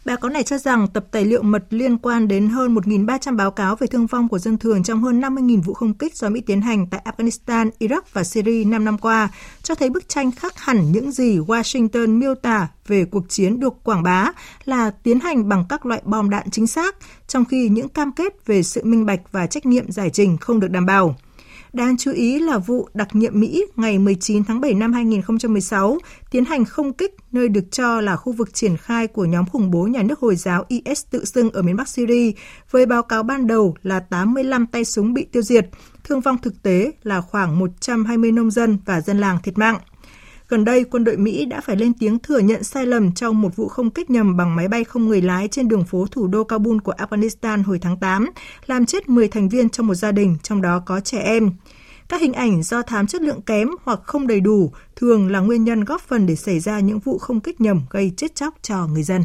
[0.06, 3.52] Báo cáo này cho rằng tập tài liệu mật liên quan đến hơn 1.300 báo
[3.52, 6.42] cáo về thương vong của dân thường trong hơn 50.000 vụ không kích do Mỹ
[6.42, 9.30] tiến hành tại Afghanistan, Iraq và Syria 5 năm qua,
[9.64, 13.74] cho thấy bức tranh khác hẳn những gì Washington miêu tả về cuộc chiến được
[13.84, 14.32] quảng bá
[14.66, 16.96] là tiến hành bằng các loại bom đạn chính xác,
[17.28, 20.60] trong khi những cam kết về sự minh bạch và trách nhiệm giải trình không
[20.60, 21.16] được đảm bảo.
[21.74, 25.98] Đáng chú ý là vụ đặc nhiệm Mỹ ngày 19 tháng 7 năm 2016
[26.32, 29.72] tiến hành không kích nơi được cho là khu vực triển khai của nhóm khủng
[29.72, 32.32] bố nhà nước Hồi giáo IS tự xưng ở miền Bắc Syria,
[32.72, 35.70] với báo cáo ban đầu là 85 tay súng bị tiêu diệt,
[36.04, 39.80] thương vong thực tế là khoảng 120 nông dân và dân làng thiệt mạng.
[40.50, 43.56] Gần đây, quân đội Mỹ đã phải lên tiếng thừa nhận sai lầm trong một
[43.56, 46.44] vụ không kích nhầm bằng máy bay không người lái trên đường phố thủ đô
[46.44, 48.30] Kabul của Afghanistan hồi tháng 8,
[48.66, 51.52] làm chết 10 thành viên trong một gia đình, trong đó có trẻ em.
[52.08, 55.64] Các hình ảnh do thám chất lượng kém hoặc không đầy đủ thường là nguyên
[55.64, 58.88] nhân góp phần để xảy ra những vụ không kích nhầm gây chết chóc cho
[58.88, 59.24] người dân.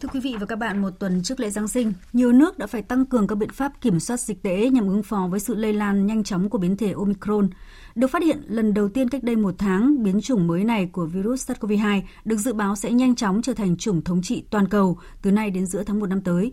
[0.00, 2.66] Thưa quý vị và các bạn, một tuần trước lễ Giáng sinh, nhiều nước đã
[2.66, 5.54] phải tăng cường các biện pháp kiểm soát dịch tễ nhằm ứng phó với sự
[5.54, 7.50] lây lan nhanh chóng của biến thể Omicron.
[7.94, 11.06] Được phát hiện lần đầu tiên cách đây một tháng, biến chủng mới này của
[11.06, 14.98] virus SARS-CoV-2 được dự báo sẽ nhanh chóng trở thành chủng thống trị toàn cầu
[15.22, 16.52] từ nay đến giữa tháng 1 năm tới.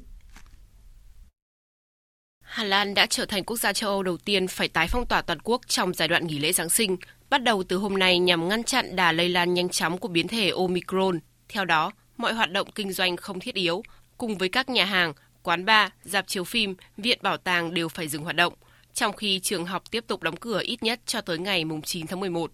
[2.41, 5.21] Hà Lan đã trở thành quốc gia châu Âu đầu tiên phải tái phong tỏa
[5.21, 6.97] toàn quốc trong giai đoạn nghỉ lễ Giáng sinh,
[7.29, 10.27] bắt đầu từ hôm nay nhằm ngăn chặn đà lây lan nhanh chóng của biến
[10.27, 11.19] thể Omicron.
[11.49, 13.83] Theo đó, mọi hoạt động kinh doanh không thiết yếu,
[14.17, 15.13] cùng với các nhà hàng,
[15.43, 18.53] quán bar, dạp chiếu phim, viện bảo tàng đều phải dừng hoạt động,
[18.93, 22.19] trong khi trường học tiếp tục đóng cửa ít nhất cho tới ngày 9 tháng
[22.19, 22.51] 11.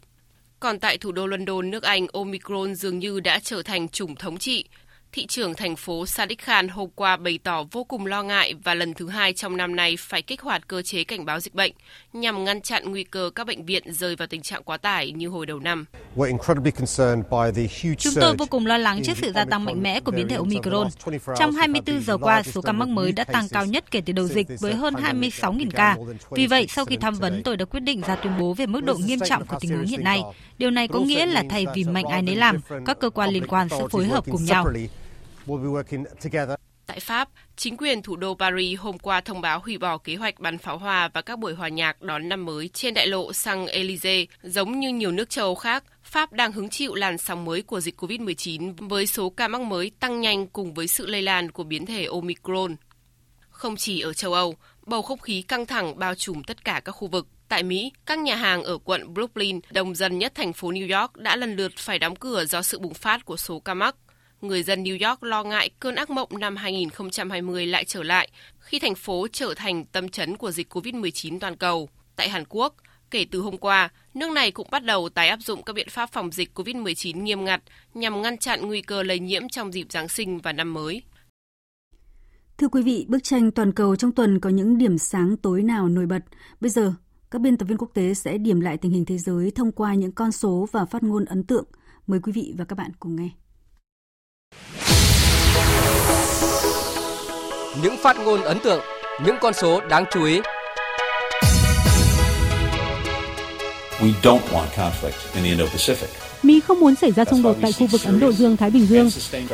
[0.59, 4.37] Còn tại thủ đô London, nước Anh, Omicron dường như đã trở thành chủng thống
[4.37, 4.65] trị,
[5.13, 8.73] thị trưởng thành phố Sadiq Khan hôm qua bày tỏ vô cùng lo ngại và
[8.73, 11.71] lần thứ hai trong năm nay phải kích hoạt cơ chế cảnh báo dịch bệnh
[12.13, 15.27] nhằm ngăn chặn nguy cơ các bệnh viện rơi vào tình trạng quá tải như
[15.27, 15.85] hồi đầu năm.
[17.97, 20.35] Chúng tôi vô cùng lo lắng trước sự gia tăng mạnh mẽ của biến thể
[20.35, 20.87] Omicron.
[21.39, 24.27] Trong 24 giờ qua, số ca mắc mới đã tăng cao nhất kể từ đầu
[24.27, 25.97] dịch với hơn 26.000 ca.
[26.31, 28.83] Vì vậy, sau khi tham vấn, tôi đã quyết định ra tuyên bố về mức
[28.83, 30.21] độ nghiêm trọng của tình huống hiện nay.
[30.57, 33.47] Điều này có nghĩa là thay vì mạnh ai nấy làm, các cơ quan liên
[33.47, 34.67] quan sẽ phối hợp cùng nhau.
[36.91, 40.39] Tại Pháp, chính quyền thủ đô Paris hôm qua thông báo hủy bỏ kế hoạch
[40.39, 43.67] bắn pháo hoa và các buổi hòa nhạc đón năm mới trên đại lộ sang
[43.67, 44.25] Elysee.
[44.41, 47.79] Giống như nhiều nước châu Âu khác, Pháp đang hứng chịu làn sóng mới của
[47.79, 51.63] dịch COVID-19 với số ca mắc mới tăng nhanh cùng với sự lây lan của
[51.63, 52.75] biến thể Omicron.
[53.49, 56.91] Không chỉ ở châu Âu, bầu không khí căng thẳng bao trùm tất cả các
[56.91, 57.27] khu vực.
[57.47, 61.17] Tại Mỹ, các nhà hàng ở quận Brooklyn, đông dân nhất thành phố New York
[61.17, 63.95] đã lần lượt phải đóng cửa do sự bùng phát của số ca mắc
[64.41, 68.29] người dân New York lo ngại cơn ác mộng năm 2020 lại trở lại
[68.59, 71.89] khi thành phố trở thành tâm chấn của dịch COVID-19 toàn cầu.
[72.15, 72.75] Tại Hàn Quốc,
[73.11, 76.09] kể từ hôm qua, nước này cũng bắt đầu tái áp dụng các biện pháp
[76.11, 77.61] phòng dịch COVID-19 nghiêm ngặt
[77.93, 81.01] nhằm ngăn chặn nguy cơ lây nhiễm trong dịp Giáng sinh và năm mới.
[82.57, 85.87] Thưa quý vị, bức tranh toàn cầu trong tuần có những điểm sáng tối nào
[85.87, 86.19] nổi bật.
[86.61, 86.93] Bây giờ,
[87.31, 89.93] các biên tập viên quốc tế sẽ điểm lại tình hình thế giới thông qua
[89.93, 91.65] những con số và phát ngôn ấn tượng.
[92.07, 93.29] Mời quý vị và các bạn cùng nghe.
[97.81, 98.81] Những phát ngôn ấn tượng,
[99.25, 100.39] những con số đáng chú ý.
[103.99, 106.07] We don't want conflict in the Indo-Pacific.
[106.43, 109.09] Mỹ không muốn xảy ra xung đột tại khu vực Ấn Độ Dương-Thái Bình Dương.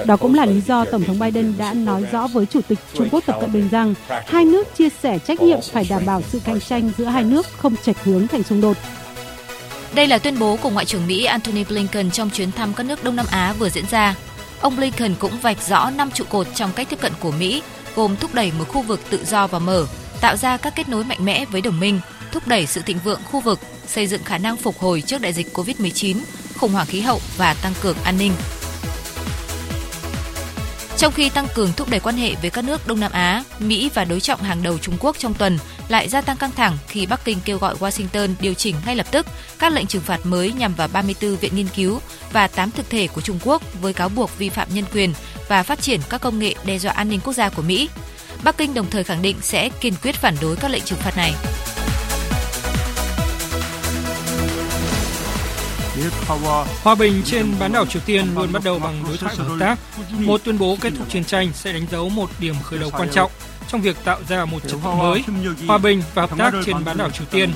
[0.06, 3.10] Đó cũng là lý do Tổng thống Biden đã nói rõ với Chủ tịch Trung
[3.12, 3.94] Quốc Tập Cận Bình rằng
[4.28, 7.46] hai nước chia sẻ trách nhiệm phải đảm bảo sự cạnh tranh giữa hai nước
[7.58, 8.78] không chệch hướng thành xung đột.
[9.94, 13.04] Đây là tuyên bố của Ngoại trưởng Mỹ Antony Blinken trong chuyến thăm các nước
[13.04, 14.16] Đông Nam Á vừa diễn ra.
[14.62, 17.62] Ông Blinken cũng vạch rõ năm trụ cột trong cách tiếp cận của Mỹ,
[17.96, 19.86] gồm thúc đẩy một khu vực tự do và mở,
[20.22, 22.00] tạo ra các kết nối mạnh mẽ với đồng minh,
[22.32, 25.34] thúc đẩy sự thịnh vượng khu vực, xây dựng khả năng phục hồi trước đại
[25.34, 26.18] dịch COVID-19,
[26.58, 28.34] khủng hoảng khí hậu và tăng cường an ninh.
[30.98, 33.90] Trong khi tăng cường thúc đẩy quan hệ với các nước Đông Nam Á, Mỹ
[33.94, 37.06] và đối trọng hàng đầu Trung Quốc trong tuần lại gia tăng căng thẳng khi
[37.06, 39.26] Bắc Kinh kêu gọi Washington điều chỉnh ngay lập tức
[39.60, 42.00] các lệnh trừng phạt mới nhằm vào 34 viện nghiên cứu
[42.32, 45.14] và 8 thực thể của Trung Quốc với cáo buộc vi phạm nhân quyền
[45.48, 47.90] và phát triển các công nghệ đe dọa an ninh quốc gia của Mỹ.
[48.44, 51.18] Bắc Kinh đồng thời khẳng định sẽ kiên quyết phản đối các lệnh trừng phạt
[51.18, 51.34] này.
[56.84, 59.80] Hòa bình trên bán đảo Triều Tiên luôn bắt đầu bằng đối thoại hợp tác.
[60.12, 63.10] Một tuyên bố kết thúc chiến tranh sẽ đánh dấu một điểm khởi đầu quan
[63.12, 63.32] trọng
[63.68, 65.24] trong việc tạo ra một trật tự mới,
[65.68, 67.52] hòa bình và hợp tác trên bán đảo Triều Tiên.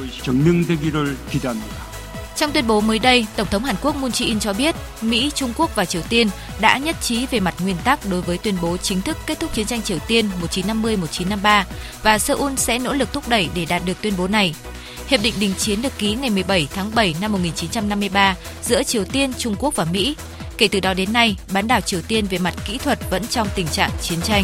[2.35, 5.53] Trong tuyên bố mới đây, Tổng thống Hàn Quốc Moon Jae-in cho biết Mỹ, Trung
[5.57, 6.27] Quốc và Triều Tiên
[6.59, 9.53] đã nhất trí về mặt nguyên tắc đối với tuyên bố chính thức kết thúc
[9.53, 11.63] chiến tranh Triều Tiên 1950-1953
[12.03, 14.55] và Seoul sẽ nỗ lực thúc đẩy để đạt được tuyên bố này.
[15.07, 19.33] Hiệp định đình chiến được ký ngày 17 tháng 7 năm 1953 giữa Triều Tiên,
[19.37, 20.15] Trung Quốc và Mỹ.
[20.57, 23.47] Kể từ đó đến nay, bán đảo Triều Tiên về mặt kỹ thuật vẫn trong
[23.55, 24.43] tình trạng chiến tranh.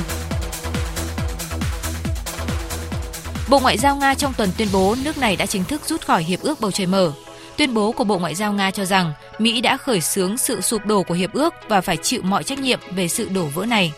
[3.49, 6.23] Bộ Ngoại giao Nga trong tuần tuyên bố nước này đã chính thức rút khỏi
[6.23, 7.11] Hiệp ước Bầu Trời Mở.
[7.57, 10.85] Tuyên bố của Bộ Ngoại giao Nga cho rằng Mỹ đã khởi xướng sự sụp
[10.85, 13.91] đổ của hiệp ước và phải chịu mọi trách nhiệm về sự đổ vỡ này.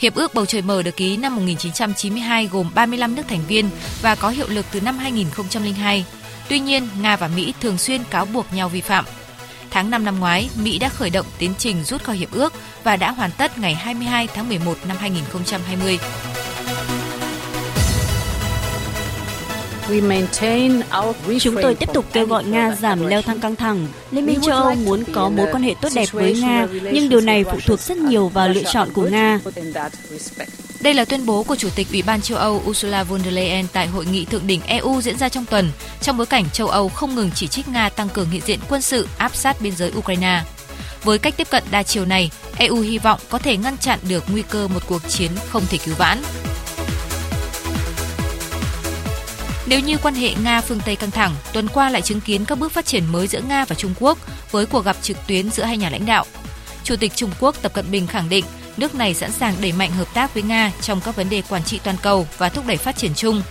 [0.00, 3.70] Hiệp ước Bầu Trời Mở được ký năm 1992 gồm 35 nước thành viên
[4.02, 6.04] và có hiệu lực từ năm 2002.
[6.48, 9.04] Tuy nhiên, Nga và Mỹ thường xuyên cáo buộc nhau vi phạm.
[9.70, 12.52] Tháng 5 năm ngoái, Mỹ đã khởi động tiến trình rút khỏi hiệp ước
[12.84, 15.98] và đã hoàn tất ngày 22 tháng 11 năm 2020.
[21.40, 23.86] Chúng tôi tiếp tục kêu gọi Nga giảm leo thang căng thẳng.
[24.10, 27.20] Liên minh châu Âu muốn có mối quan hệ tốt đẹp với Nga, nhưng điều
[27.20, 29.40] này phụ thuộc rất nhiều vào lựa chọn của Nga.
[30.80, 33.66] Đây là tuyên bố của Chủ tịch Ủy ban châu Âu Ursula von der Leyen
[33.72, 35.70] tại hội nghị thượng đỉnh EU diễn ra trong tuần,
[36.00, 38.82] trong bối cảnh châu Âu không ngừng chỉ trích Nga tăng cường hiện diện quân
[38.82, 40.42] sự áp sát biên giới Ukraine.
[41.04, 44.24] Với cách tiếp cận đa chiều này, EU hy vọng có thể ngăn chặn được
[44.32, 46.22] nguy cơ một cuộc chiến không thể cứu vãn.
[49.66, 52.58] Nếu như quan hệ Nga phương Tây căng thẳng, tuần qua lại chứng kiến các
[52.58, 54.18] bước phát triển mới giữa Nga và Trung Quốc
[54.50, 56.24] với cuộc gặp trực tuyến giữa hai nhà lãnh đạo.
[56.84, 58.44] Chủ tịch Trung Quốc Tập Cận Bình khẳng định
[58.76, 61.64] nước này sẵn sàng đẩy mạnh hợp tác với Nga trong các vấn đề quản
[61.64, 63.42] trị toàn cầu và thúc đẩy phát triển chung.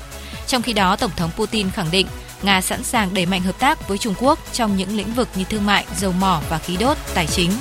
[0.48, 2.08] Trong khi đó, Tổng thống Putin khẳng định
[2.42, 5.44] Nga sẵn sàng đẩy mạnh hợp tác với Trung Quốc trong những lĩnh vực như
[5.44, 7.52] thương mại, dầu mỏ và khí đốt, tài chính.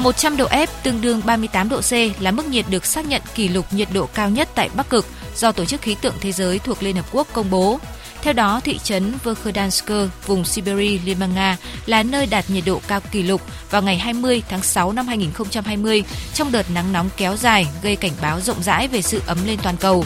[0.00, 1.92] 100 độ F tương đương 38 độ C
[2.22, 5.06] là mức nhiệt được xác nhận kỷ lục nhiệt độ cao nhất tại Bắc Cực
[5.36, 7.78] do Tổ chức Khí tượng Thế giới thuộc Liên Hợp Quốc công bố.
[8.22, 9.90] Theo đó, thị trấn Verkhodansk,
[10.26, 13.98] vùng Siberia, Liên bang Nga là nơi đạt nhiệt độ cao kỷ lục vào ngày
[13.98, 18.62] 20 tháng 6 năm 2020 trong đợt nắng nóng kéo dài gây cảnh báo rộng
[18.62, 20.04] rãi về sự ấm lên toàn cầu.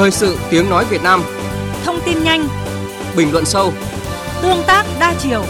[0.00, 1.20] Thời sự tiếng nói Việt Nam.
[1.84, 2.48] Thông tin nhanh.
[3.16, 3.72] Bình luận sâu.
[4.42, 5.42] Tương tác đa chiều.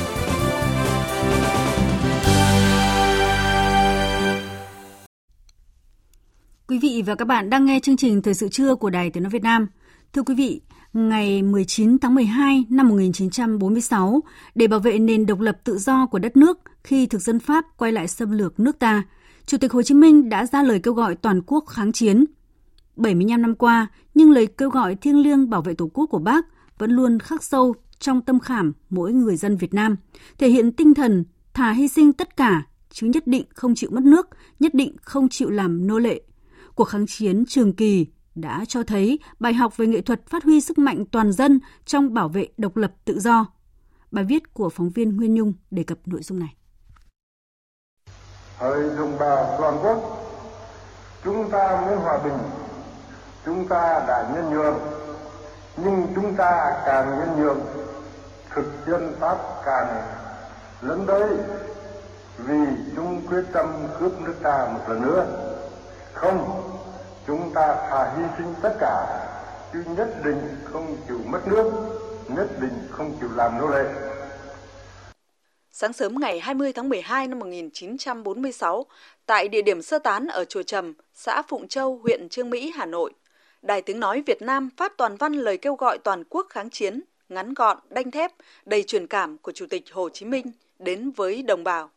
[6.68, 9.22] Quý vị và các bạn đang nghe chương trình Thời sự trưa của Đài Tiếng
[9.22, 9.66] Nói Việt Nam.
[10.12, 10.61] Thưa quý vị,
[10.92, 14.20] ngày 19 tháng 12 năm 1946,
[14.55, 17.64] để bảo vệ nền độc lập tự do của đất nước khi thực dân Pháp
[17.76, 19.03] quay lại xâm lược nước ta,
[19.46, 22.24] Chủ tịch Hồ Chí Minh đã ra lời kêu gọi toàn quốc kháng chiến–
[23.01, 26.46] 75 năm qua, nhưng lời kêu gọi thiêng liêng bảo vệ Tổ quốc của Bác
[26.78, 29.96] vẫn luôn khắc sâu trong tâm khảm mỗi người dân Việt Nam,
[30.38, 31.24] thể hiện tinh thần
[31.55, 34.28] thà hy sinh tất cả chứ nhất định không chịu mất nước,
[34.61, 36.20] nhất định không chịu làm nô lệ.
[36.74, 40.61] Cuộc kháng chiến trường kỳ đã cho thấy bài học về nghệ thuật phát huy
[40.61, 43.46] sức mạnh toàn dân trong bảo vệ độc lập tự do.
[44.11, 46.55] Bài viết của phóng viên Nguyên Nhung đề cập nội dung này.
[48.59, 50.26] Hỡi đồng bào toàn quốc,
[51.24, 52.38] chúng ta muốn hòa bình
[53.51, 54.78] chúng ta đã nhân nhượng
[55.76, 57.61] nhưng chúng ta càng nhân nhượng
[58.51, 60.03] thực dân pháp càng
[60.80, 61.28] lớn tới
[62.38, 62.59] vì
[62.96, 65.26] chúng quyết tâm cướp nước ta một lần nữa.
[66.12, 66.62] Không
[67.26, 69.07] chúng ta thà hy sinh tất cả
[69.72, 71.72] chứ nhất định không chịu mất nước
[72.28, 73.84] nhất định không chịu làm nô lệ.
[75.72, 78.86] Sáng sớm ngày 20 tháng 12 năm 1946,
[79.26, 82.86] tại địa điểm sơ tán ở Chùa Trầm, xã Phụng Châu, huyện Trương Mỹ, Hà
[82.86, 83.12] Nội,
[83.62, 87.00] Đài Tiếng Nói Việt Nam phát toàn văn lời kêu gọi toàn quốc kháng chiến,
[87.28, 88.32] ngắn gọn, đanh thép,
[88.66, 90.46] đầy truyền cảm của Chủ tịch Hồ Chí Minh
[90.78, 91.90] đến với đồng bào.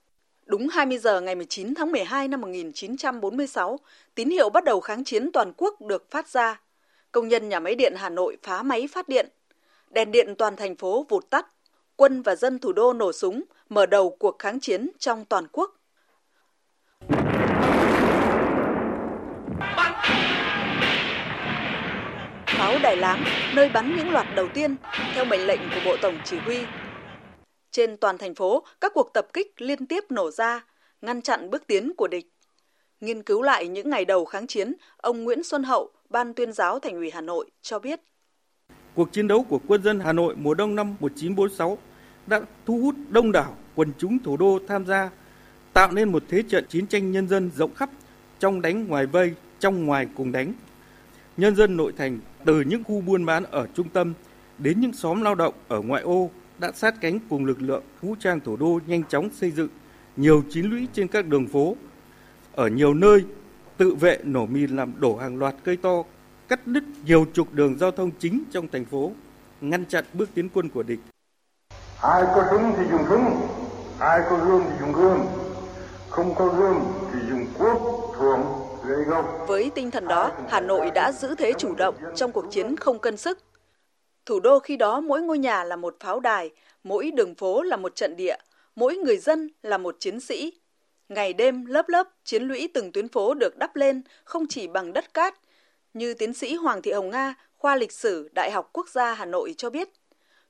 [0.45, 3.79] Đúng 20 giờ ngày 19 tháng 12 năm 1946,
[4.15, 6.61] tín hiệu bắt đầu kháng chiến toàn quốc được phát ra.
[7.11, 9.29] Công nhân nhà máy điện Hà Nội phá máy phát điện.
[9.89, 11.47] Đèn điện toàn thành phố vụt tắt.
[11.95, 15.75] Quân và dân thủ đô nổ súng, mở đầu cuộc kháng chiến trong toàn quốc.
[22.63, 23.23] Pháo Đài Láng,
[23.55, 24.75] nơi bắn những loạt đầu tiên,
[25.13, 26.57] theo mệnh lệnh của Bộ Tổng Chỉ huy.
[27.71, 30.65] Trên toàn thành phố, các cuộc tập kích liên tiếp nổ ra,
[31.01, 32.25] ngăn chặn bước tiến của địch.
[33.01, 36.79] Nghiên cứu lại những ngày đầu kháng chiến, ông Nguyễn Xuân Hậu, Ban tuyên giáo
[36.79, 37.99] Thành ủy Hà Nội cho biết.
[38.95, 41.77] Cuộc chiến đấu của quân dân Hà Nội mùa đông năm 1946
[42.27, 45.09] đã thu hút đông đảo quần chúng thủ đô tham gia,
[45.73, 47.89] tạo nên một thế trận chiến tranh nhân dân rộng khắp,
[48.39, 50.53] trong đánh ngoài vây, trong ngoài cùng đánh.
[51.37, 54.13] Nhân dân nội thành từ những khu buôn bán ở trung tâm
[54.57, 58.15] đến những xóm lao động ở ngoại ô đã sát cánh cùng lực lượng vũ
[58.19, 59.69] trang thủ đô nhanh chóng xây dựng
[60.17, 61.75] nhiều chiến lũy trên các đường phố.
[62.55, 63.25] Ở nhiều nơi,
[63.77, 66.03] tự vệ nổ mìn làm đổ hàng loạt cây to,
[66.47, 69.11] cắt đứt nhiều trục đường giao thông chính trong thành phố,
[69.61, 70.99] ngăn chặn bước tiến quân của địch.
[72.01, 73.47] Ai có súng thì dùng súng,
[73.99, 75.19] ai có gươm thì dùng gươm,
[76.13, 76.83] không có gươm
[77.13, 77.81] thì dùng cuốc,
[78.17, 78.43] thuồng.
[79.47, 82.99] Với tinh thần đó, Hà Nội đã giữ thế chủ động trong cuộc chiến không
[82.99, 83.39] cân sức.
[84.25, 86.51] Thủ đô khi đó mỗi ngôi nhà là một pháo đài,
[86.83, 88.35] mỗi đường phố là một trận địa,
[88.75, 90.53] mỗi người dân là một chiến sĩ.
[91.09, 94.93] Ngày đêm lớp lớp chiến lũy từng tuyến phố được đắp lên không chỉ bằng
[94.93, 95.35] đất cát,
[95.93, 99.25] như tiến sĩ Hoàng Thị Hồng Nga, khoa lịch sử Đại học Quốc gia Hà
[99.25, 99.89] Nội cho biết,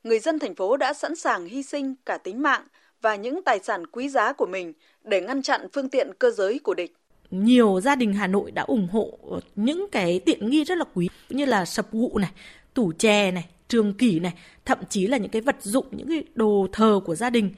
[0.04, 2.64] người dân thành phố đã sẵn sàng hy sinh cả tính mạng
[3.04, 4.74] và những tài sản quý giá của mình
[5.04, 6.94] để ngăn chặn phương tiện cơ giới của địch.
[7.32, 9.18] Nhiều gia đình Hà Nội đã ủng hộ
[9.56, 12.32] những cái tiện nghi rất là quý như là sập gụ này,
[12.74, 14.34] tủ chè này, trường kỷ này,
[14.66, 17.54] thậm chí là những cái vật dụng, những cái đồ thờ của gia đình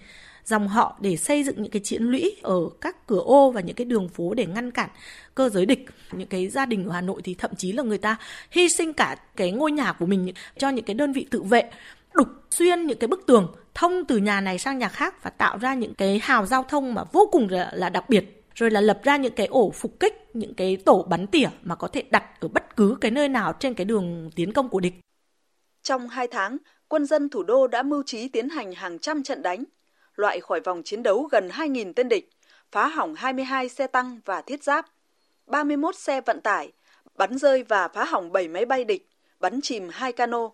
[0.45, 3.75] dòng họ để xây dựng những cái chiến lũy ở các cửa ô và những
[3.75, 4.89] cái đường phố để ngăn cản
[5.35, 5.85] cơ giới địch.
[6.11, 8.15] Những cái gia đình ở Hà Nội thì thậm chí là người ta
[8.51, 11.71] hy sinh cả cái ngôi nhà của mình cho những cái đơn vị tự vệ
[12.13, 15.57] đục xuyên những cái bức tường thông từ nhà này sang nhà khác và tạo
[15.57, 18.81] ra những cái hào giao thông mà vô cùng là, là đặc biệt rồi là
[18.81, 22.03] lập ra những cái ổ phục kích những cái tổ bắn tỉa mà có thể
[22.09, 24.93] đặt ở bất cứ cái nơi nào trên cái đường tiến công của địch.
[25.83, 26.57] Trong hai tháng,
[26.87, 29.63] quân dân thủ đô đã mưu trí tiến hành hàng trăm trận đánh,
[30.15, 32.29] loại khỏi vòng chiến đấu gần 2.000 tên địch,
[32.71, 34.85] phá hỏng 22 xe tăng và thiết giáp,
[35.47, 36.71] 31 xe vận tải,
[37.15, 39.09] bắn rơi và phá hỏng 7 máy bay địch,
[39.39, 40.49] bắn chìm 2 cano.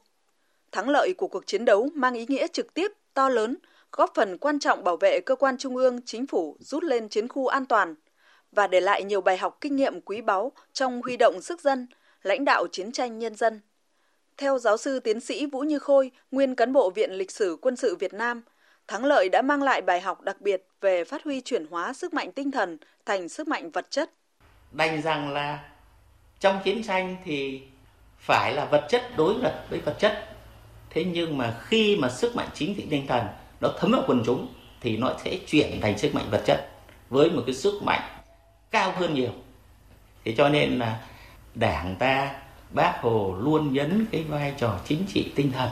[0.72, 3.58] Thắng lợi của cuộc chiến đấu mang ý nghĩa trực tiếp, to lớn,
[3.92, 7.28] góp phần quan trọng bảo vệ cơ quan trung ương, chính phủ rút lên chiến
[7.28, 7.96] khu an toàn
[8.52, 11.88] và để lại nhiều bài học kinh nghiệm quý báu trong huy động sức dân,
[12.24, 13.62] lãnh đạo chiến tranh nhân dân.
[14.38, 17.76] Theo giáo sư tiến sĩ Vũ Như Khôi, nguyên cán bộ Viện Lịch sử Quân
[17.76, 18.42] sự Việt Nam,
[18.88, 22.14] thắng lợi đã mang lại bài học đặc biệt về phát huy chuyển hóa sức
[22.14, 24.12] mạnh tinh thần thành sức mạnh vật chất.
[24.72, 25.70] Đành rằng là
[26.40, 27.62] trong chiến tranh thì
[28.20, 30.31] phải là vật chất đối lập với vật chất.
[30.94, 33.28] Thế nhưng mà khi mà sức mạnh chính trị tinh thần
[33.62, 34.48] nó thấm vào quần chúng
[34.82, 36.70] thì nó sẽ chuyển thành sức mạnh vật chất
[37.10, 38.02] với một cái sức mạnh
[38.72, 39.32] cao hơn nhiều.
[40.26, 41.08] Thế cho nên là
[41.56, 42.36] đảng ta,
[42.72, 45.70] bác Hồ luôn nhấn cái vai trò chính trị tinh thần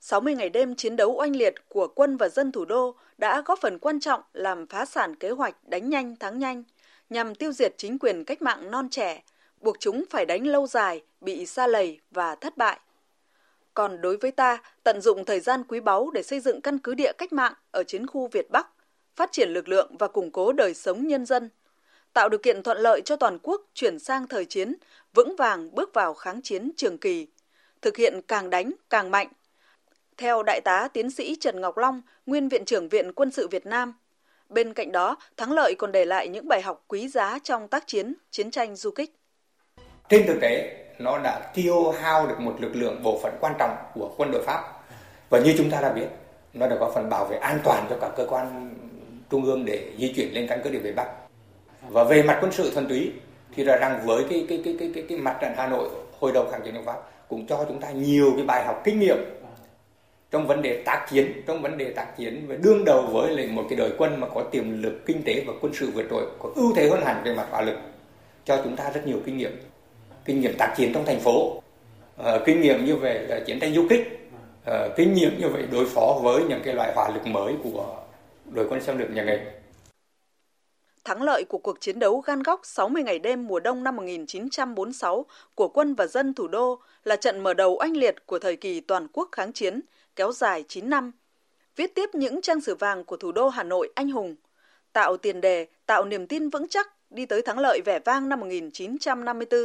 [0.00, 3.58] 60 ngày đêm chiến đấu oanh liệt của quân và dân thủ đô đã góp
[3.62, 6.64] phần quan trọng làm phá sản kế hoạch đánh nhanh thắng nhanh,
[7.10, 9.22] nhằm tiêu diệt chính quyền cách mạng non trẻ,
[9.60, 12.80] buộc chúng phải đánh lâu dài, bị xa lầy và thất bại.
[13.80, 16.94] Còn đối với ta, tận dụng thời gian quý báu để xây dựng căn cứ
[16.94, 18.68] địa cách mạng ở chiến khu Việt Bắc,
[19.16, 21.50] phát triển lực lượng và củng cố đời sống nhân dân,
[22.12, 24.74] tạo điều kiện thuận lợi cho toàn quốc chuyển sang thời chiến,
[25.14, 27.26] vững vàng bước vào kháng chiến trường kỳ,
[27.82, 29.28] thực hiện càng đánh càng mạnh,
[30.16, 33.66] theo Đại tá Tiến sĩ Trần Ngọc Long, nguyên Viện trưởng Viện Quân sự Việt
[33.66, 33.94] Nam,
[34.48, 37.86] bên cạnh đó, thắng lợi còn để lại những bài học quý giá trong tác
[37.86, 39.14] chiến, chiến tranh du kích.
[40.08, 43.76] Trên thực tế, nó đã tiêu hao được một lực lượng bộ phận quan trọng
[43.94, 44.62] của quân đội Pháp.
[45.30, 46.06] Và như chúng ta đã biết,
[46.54, 48.74] nó đã có phần bảo vệ an toàn cho cả cơ quan
[49.30, 51.08] trung ương để di chuyển lên căn cứ địa về Bắc.
[51.88, 53.12] Và về mặt quân sự thuần túy
[53.56, 55.88] thì là rằng với cái cái cái cái cái, cái mặt trận Hà Nội
[56.20, 56.96] hồi đầu kháng chiến chống Pháp
[57.28, 59.18] cũng cho chúng ta nhiều cái bài học kinh nghiệm
[60.30, 63.46] trong vấn đề tác chiến trong vấn đề tác chiến và đương đầu với lại
[63.46, 66.26] một cái đội quân mà có tiềm lực kinh tế và quân sự vượt trội
[66.38, 67.76] có ưu thế hơn hẳn về mặt hỏa lực
[68.44, 69.69] cho chúng ta rất nhiều kinh nghiệm
[70.30, 71.62] kinh nghiệm tác chiến trong thành phố
[72.20, 74.30] uh, kinh nghiệm như về chiến tranh du kích
[74.70, 77.96] uh, kinh nghiệm như vậy đối phó với những cái loại hỏa lực mới của
[78.54, 79.38] đội quân xâm lược nhà nghề
[81.04, 85.26] Thắng lợi của cuộc chiến đấu gan góc 60 ngày đêm mùa đông năm 1946
[85.54, 88.80] của quân và dân thủ đô là trận mở đầu oanh liệt của thời kỳ
[88.80, 89.80] toàn quốc kháng chiến,
[90.16, 91.12] kéo dài 9 năm,
[91.76, 94.36] viết tiếp những trang sử vàng của thủ đô Hà Nội anh hùng,
[94.92, 98.40] tạo tiền đề, tạo niềm tin vững chắc đi tới thắng lợi vẻ vang năm
[98.40, 99.60] 1954,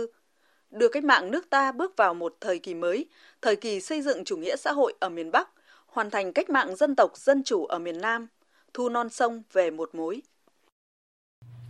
[0.71, 3.05] đưa cách mạng nước ta bước vào một thời kỳ mới,
[3.41, 5.49] thời kỳ xây dựng chủ nghĩa xã hội ở miền Bắc,
[5.85, 8.27] hoàn thành cách mạng dân tộc dân chủ ở miền Nam,
[8.73, 10.21] thu non sông về một mối.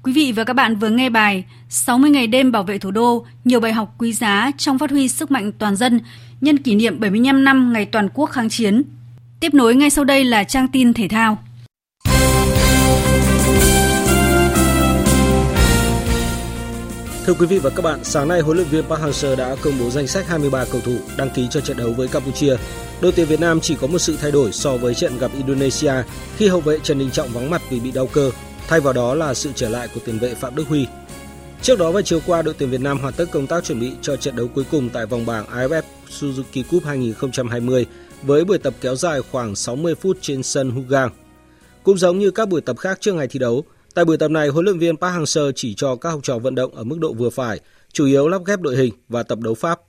[0.03, 3.25] Quý vị và các bạn vừa nghe bài 60 ngày đêm bảo vệ thủ đô,
[3.43, 6.01] nhiều bài học quý giá trong phát huy sức mạnh toàn dân
[6.41, 8.83] nhân kỷ niệm 75 năm ngày toàn quốc kháng chiến.
[9.39, 11.37] Tiếp nối ngay sau đây là trang tin thể thao.
[17.25, 19.73] Thưa quý vị và các bạn, sáng nay huấn luyện viên Park Hang-seo đã công
[19.79, 22.55] bố danh sách 23 cầu thủ đăng ký cho trận đấu với Campuchia.
[23.01, 25.93] Đội tuyển Việt Nam chỉ có một sự thay đổi so với trận gặp Indonesia
[26.37, 28.31] khi hậu vệ Trần Đình Trọng vắng mặt vì bị đau cơ,
[28.67, 30.87] thay vào đó là sự trở lại của tiền vệ Phạm Đức Huy.
[31.61, 33.91] Trước đó vào chiều qua, đội tuyển Việt Nam hoàn tất công tác chuẩn bị
[34.01, 35.81] cho trận đấu cuối cùng tại vòng bảng AFF
[36.19, 37.85] Suzuki Cup 2020
[38.23, 41.09] với buổi tập kéo dài khoảng 60 phút trên sân Hugang.
[41.83, 43.65] Cũng giống như các buổi tập khác trước ngày thi đấu,
[43.95, 46.55] tại buổi tập này huấn luyện viên Park Hang-seo chỉ cho các học trò vận
[46.55, 47.59] động ở mức độ vừa phải,
[47.93, 49.79] chủ yếu lắp ghép đội hình và tập đấu pháp.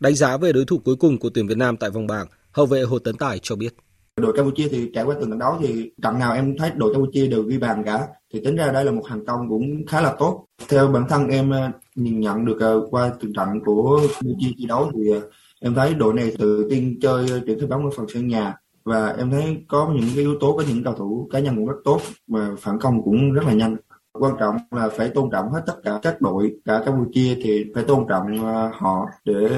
[0.00, 2.66] Đánh giá về đối thủ cuối cùng của tuyển Việt Nam tại vòng bảng, hậu
[2.66, 3.74] vệ Hồ Tấn Tài cho biết.
[4.16, 7.26] Đội Campuchia thì trải qua từng trận đấu thì trận nào em thấy đội Campuchia
[7.26, 8.06] đều ghi bàn cả.
[8.32, 10.44] Thì tính ra đây là một thành công cũng khá là tốt.
[10.68, 14.66] Theo bản thân em ờ, nhìn nhận được ờ, qua từng trận của Campuchia thi
[14.66, 15.20] đấu thì ờ,
[15.60, 18.54] em thấy đội này tự tin chơi điểm thứ bóng ở phần sân nhà
[18.88, 21.66] và em thấy có những cái yếu tố có những cầu thủ cá nhân cũng
[21.66, 23.76] rất tốt và phản công cũng rất là nhanh
[24.12, 27.84] quan trọng là phải tôn trọng hết tất cả các đội cả Campuchia thì phải
[27.84, 29.48] tôn trọng à, họ để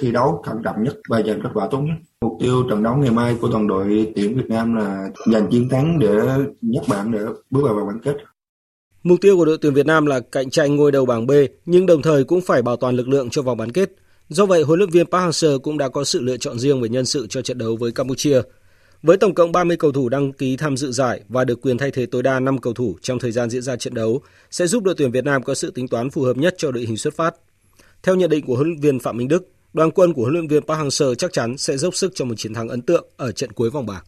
[0.00, 2.96] thi đấu thận trọng nhất và giành kết quả tốt nhất mục tiêu trận đấu
[2.96, 6.08] ngày mai của toàn đội tuyển Việt Nam là giành chiến thắng để
[6.60, 7.18] nhất bảng để
[7.50, 8.16] bước vào vòng bán kết
[9.02, 11.30] Mục tiêu của đội tuyển Việt Nam là cạnh tranh ngôi đầu bảng B,
[11.66, 13.90] nhưng đồng thời cũng phải bảo toàn lực lượng cho vòng bán kết.
[14.28, 16.88] Do vậy, huấn luyện viên Park Hang-seo cũng đã có sự lựa chọn riêng về
[16.88, 18.42] nhân sự cho trận đấu với Campuchia.
[19.04, 21.90] Với tổng cộng 30 cầu thủ đăng ký tham dự giải và được quyền thay
[21.90, 24.82] thế tối đa 5 cầu thủ trong thời gian diễn ra trận đấu, sẽ giúp
[24.82, 27.16] đội tuyển Việt Nam có sự tính toán phù hợp nhất cho đội hình xuất
[27.16, 27.34] phát.
[28.02, 30.48] Theo nhận định của huấn luyện viên Phạm Minh Đức, đoàn quân của huấn luyện
[30.48, 33.32] viên Park Hang-seo chắc chắn sẽ dốc sức cho một chiến thắng ấn tượng ở
[33.32, 34.02] trận cuối vòng bảng.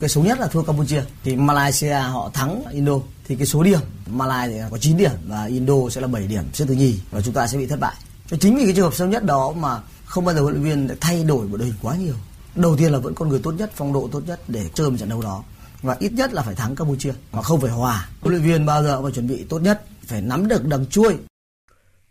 [0.00, 3.80] Cái số nhất là thua Campuchia thì Malaysia họ thắng Indo thì cái số điểm
[4.06, 7.34] Malaysia có 9 điểm và Indo sẽ là 7 điểm xếp thứ nhì và chúng
[7.34, 7.94] ta sẽ bị thất bại.
[8.30, 10.64] Cho chính vì cái trường hợp xấu nhất đó mà không bao giờ huấn luyện
[10.64, 12.14] viên thay đổi bộ đội hình quá nhiều
[12.54, 14.96] đầu tiên là vẫn con người tốt nhất phong độ tốt nhất để chơi một
[14.98, 15.44] trận đấu đó
[15.82, 18.82] và ít nhất là phải thắng Campuchia mà không phải hòa huấn luyện viên bao
[18.82, 21.16] giờ phải chuẩn bị tốt nhất phải nắm được đằng chuôi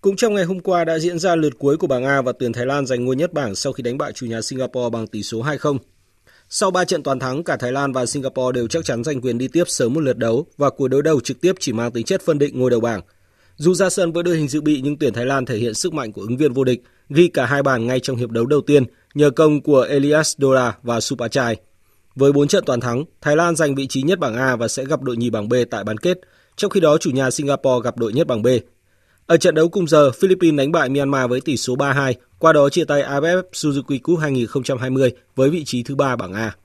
[0.01, 2.53] cũng trong ngày hôm qua đã diễn ra lượt cuối của bảng A và tuyển
[2.53, 5.23] Thái Lan giành ngôi nhất bảng sau khi đánh bại chủ nhà Singapore bằng tỷ
[5.23, 5.77] số 2-0.
[6.49, 9.37] Sau 3 trận toàn thắng, cả Thái Lan và Singapore đều chắc chắn giành quyền
[9.37, 12.05] đi tiếp sớm một lượt đấu và cuộc đối đầu trực tiếp chỉ mang tính
[12.05, 13.01] chất phân định ngôi đầu bảng.
[13.55, 15.93] Dù ra sân với đội hình dự bị nhưng tuyển Thái Lan thể hiện sức
[15.93, 18.61] mạnh của ứng viên vô địch, ghi cả hai bàn ngay trong hiệp đấu đầu
[18.61, 18.83] tiên
[19.13, 21.57] nhờ công của Elias Dora và Supachai.
[22.15, 24.85] Với 4 trận toàn thắng, Thái Lan giành vị trí nhất bảng A và sẽ
[24.85, 26.19] gặp đội nhì bảng B tại bán kết,
[26.55, 28.47] trong khi đó chủ nhà Singapore gặp đội nhất bảng B.
[29.25, 32.69] Ở trận đấu cùng giờ, Philippines đánh bại Myanmar với tỷ số 3-2, qua đó
[32.69, 36.55] chia tay AFF Suzuki Cup 2020 với vị trí thứ ba bảng A.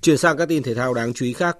[0.00, 1.56] Chuyển sang các tin thể thao đáng chú ý khác.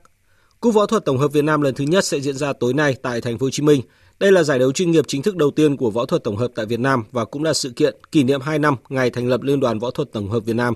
[0.61, 2.97] Cúp võ thuật tổng hợp Việt Nam lần thứ nhất sẽ diễn ra tối nay
[3.03, 3.81] tại thành phố Hồ Chí Minh
[4.21, 6.49] đây là giải đấu chuyên nghiệp chính thức đầu tiên của võ thuật tổng hợp
[6.55, 9.43] tại Việt Nam và cũng là sự kiện kỷ niệm 2 năm ngày thành lập
[9.43, 10.75] Liên đoàn Võ thuật Tổng hợp Việt Nam.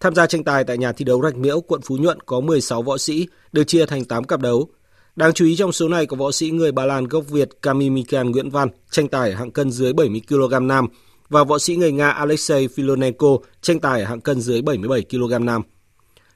[0.00, 2.82] Tham gia tranh tài tại nhà thi đấu Rạch Miễu, quận Phú Nhuận có 16
[2.82, 4.68] võ sĩ, được chia thành 8 cặp đấu.
[5.16, 8.30] Đáng chú ý trong số này có võ sĩ người Ba Lan gốc Việt Kamimikan
[8.30, 10.86] Nguyễn Văn tranh tài ở hạng cân dưới 70 kg nam
[11.28, 15.46] và võ sĩ người Nga Alexei Filonenko tranh tài ở hạng cân dưới 77 kg
[15.46, 15.62] nam.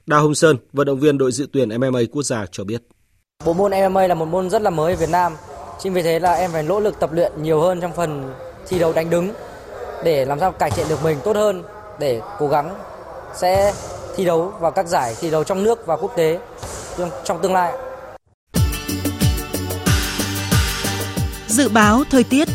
[0.05, 2.83] Đào Hồng Sơn, vận động viên đội dự tuyển MMA quốc gia cho biết.
[3.45, 5.33] Bộ môn MMA là một môn rất là mới ở Việt Nam
[5.79, 8.33] Chính vì thế là em phải nỗ lực tập luyện nhiều hơn trong phần
[8.67, 9.31] thi đấu đánh đứng
[10.03, 11.63] để làm sao cải thiện được mình tốt hơn
[11.99, 12.75] để cố gắng
[13.35, 13.73] sẽ
[14.15, 16.39] thi đấu vào các giải thi đấu trong nước và quốc tế
[17.25, 17.73] trong tương lai.
[21.47, 22.47] Dự báo thời tiết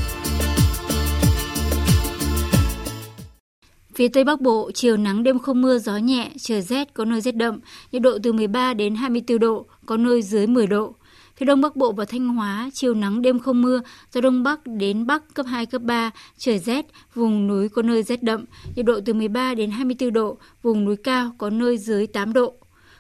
[3.95, 7.21] Phía Tây Bắc Bộ, chiều nắng đêm không mưa, gió nhẹ, trời rét, có nơi
[7.21, 7.61] rét đậm,
[7.93, 10.95] nhiệt độ từ 13 đến 24 độ, có nơi dưới 10 độ.
[11.43, 13.81] Phía Đông Bắc Bộ và Thanh Hóa, chiều nắng đêm không mưa,
[14.13, 18.03] gió Đông Bắc đến Bắc cấp 2, cấp 3, trời rét, vùng núi có nơi
[18.03, 18.45] rét đậm,
[18.77, 22.55] nhiệt độ từ 13 đến 24 độ, vùng núi cao có nơi dưới 8 độ.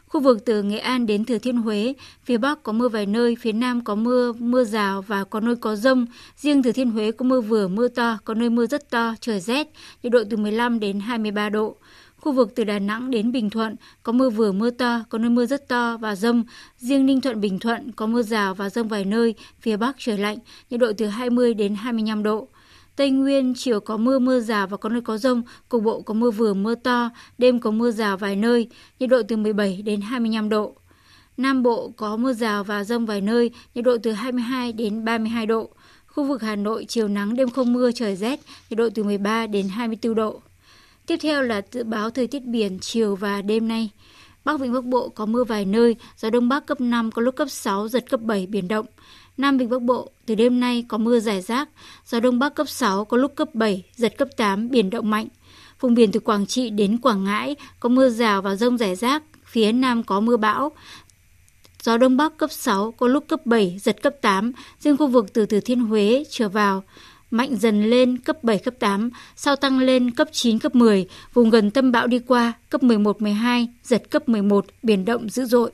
[0.06, 3.36] Khu vực từ Nghệ An đến Thừa Thiên Huế, phía Bắc có mưa vài nơi,
[3.40, 6.06] phía Nam có mưa, mưa rào và có nơi có rông.
[6.36, 9.40] Riêng Thừa Thiên Huế có mưa vừa, mưa to, có nơi mưa rất to, trời
[9.40, 9.68] rét,
[10.02, 11.76] nhiệt độ từ 15 đến 23 độ.
[12.22, 15.30] Khu vực từ Đà Nẵng đến Bình Thuận có mưa vừa mưa to, có nơi
[15.30, 16.44] mưa rất to và rông.
[16.78, 20.18] Riêng Ninh Thuận Bình Thuận có mưa rào và rông vài nơi, phía Bắc trời
[20.18, 20.38] lạnh,
[20.70, 22.48] nhiệt độ từ 20 đến 25 độ.
[22.96, 26.14] Tây Nguyên chiều có mưa mưa rào và có nơi có rông, cục bộ có
[26.14, 28.68] mưa vừa mưa to, đêm có mưa rào vài nơi,
[28.98, 30.74] nhiệt độ từ 17 đến 25 độ.
[31.36, 35.46] Nam Bộ có mưa rào và rông vài nơi, nhiệt độ từ 22 đến 32
[35.46, 35.70] độ.
[36.06, 39.46] Khu vực Hà Nội chiều nắng đêm không mưa trời rét, nhiệt độ từ 13
[39.46, 40.42] đến 24 độ.
[41.06, 43.90] Tiếp theo là dự báo thời tiết biển chiều và đêm nay.
[44.44, 47.36] Bắc Vịnh Bắc Bộ có mưa vài nơi, gió Đông Bắc cấp 5 có lúc
[47.36, 48.86] cấp 6, giật cấp 7 biển động.
[49.36, 51.68] Nam Vịnh Bắc Bộ từ đêm nay có mưa rải rác,
[52.06, 55.28] gió Đông Bắc cấp 6 có lúc cấp 7, giật cấp 8 biển động mạnh.
[55.80, 59.22] Vùng biển từ Quảng Trị đến Quảng Ngãi có mưa rào và rông rải rác,
[59.44, 60.72] phía Nam có mưa bão.
[61.82, 65.32] Gió Đông Bắc cấp 6 có lúc cấp 7, giật cấp 8, riêng khu vực
[65.32, 66.82] từ Thừa Thiên Huế trở vào
[67.32, 71.50] mạnh dần lên cấp 7, cấp 8, sau tăng lên cấp 9, cấp 10, vùng
[71.50, 75.70] gần tâm bão đi qua cấp 11, 12, giật cấp 11, biển động dữ dội.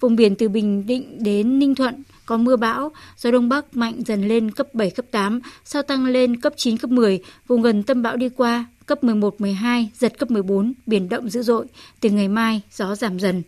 [0.00, 4.02] Vùng biển từ Bình Định đến Ninh Thuận có mưa bão, gió đông bắc mạnh
[4.06, 7.82] dần lên cấp 7, cấp 8, sau tăng lên cấp 9, cấp 10, vùng gần
[7.82, 11.66] tâm bão đi qua cấp 11, 12, giật cấp 14, biển động dữ dội.
[12.00, 13.42] Từ ngày mai, gió giảm dần.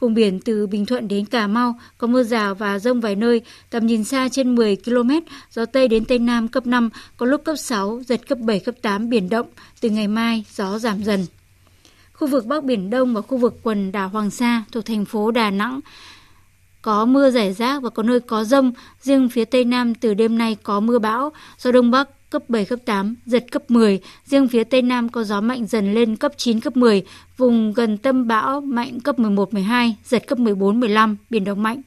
[0.00, 3.42] Vùng biển từ Bình Thuận đến Cà Mau có mưa rào và rông vài nơi,
[3.70, 5.10] tầm nhìn xa trên 10 km,
[5.50, 8.74] gió Tây đến Tây Nam cấp 5, có lúc cấp 6, giật cấp 7, cấp
[8.82, 9.46] 8, biển động.
[9.80, 11.26] Từ ngày mai, gió giảm dần.
[12.12, 15.30] Khu vực Bắc Biển Đông và khu vực quần đảo Hoàng Sa thuộc thành phố
[15.30, 15.80] Đà Nẵng
[16.82, 18.72] có mưa rải rác và có nơi có rông.
[19.00, 22.64] Riêng phía Tây Nam từ đêm nay có mưa bão, gió Đông Bắc cấp 7,
[22.64, 24.00] cấp 8, giật cấp 10.
[24.24, 27.02] Riêng phía Tây Nam có gió mạnh dần lên cấp 9, cấp 10.
[27.36, 31.82] Vùng gần tâm bão mạnh cấp 11, 12, giật cấp 14, 15, biển động mạnh.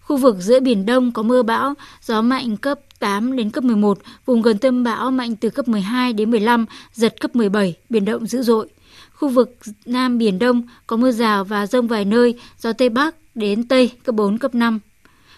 [0.00, 3.98] Khu vực giữa Biển Đông có mưa bão, gió mạnh cấp 8 đến cấp 11,
[4.26, 8.26] vùng gần tâm bão mạnh từ cấp 12 đến 15, giật cấp 17, biển động
[8.26, 8.68] dữ dội.
[9.14, 13.14] Khu vực Nam Biển Đông có mưa rào và rông vài nơi, gió Tây Bắc
[13.34, 14.80] đến Tây cấp 4, cấp 5.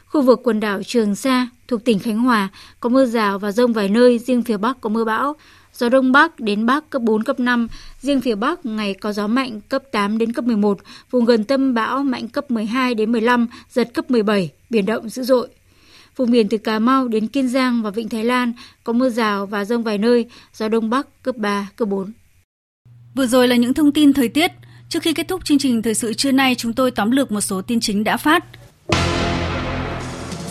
[0.06, 2.48] Khu vực quần đảo Trường Sa thuộc tỉnh Khánh Hòa
[2.80, 5.36] có mưa rào và rông vài nơi, riêng phía Bắc có mưa bão.
[5.72, 7.68] Gió Đông Bắc đến Bắc cấp 4, cấp 5,
[8.00, 10.78] riêng phía Bắc ngày có gió mạnh cấp 8 đến cấp 11,
[11.10, 15.22] vùng gần tâm bão mạnh cấp 12 đến 15, giật cấp 17, biển động dữ
[15.22, 15.48] dội.
[16.16, 18.52] Vùng biển từ Cà Mau đến Kiên Giang và Vịnh Thái Lan
[18.84, 22.12] có mưa rào và rông vài nơi, gió Đông Bắc cấp 3, cấp 4.
[23.14, 24.52] Vừa rồi là những thông tin thời tiết.
[24.88, 27.40] Trước khi kết thúc chương trình thời sự trưa nay, chúng tôi tóm lược một
[27.40, 28.44] số tin chính đã phát.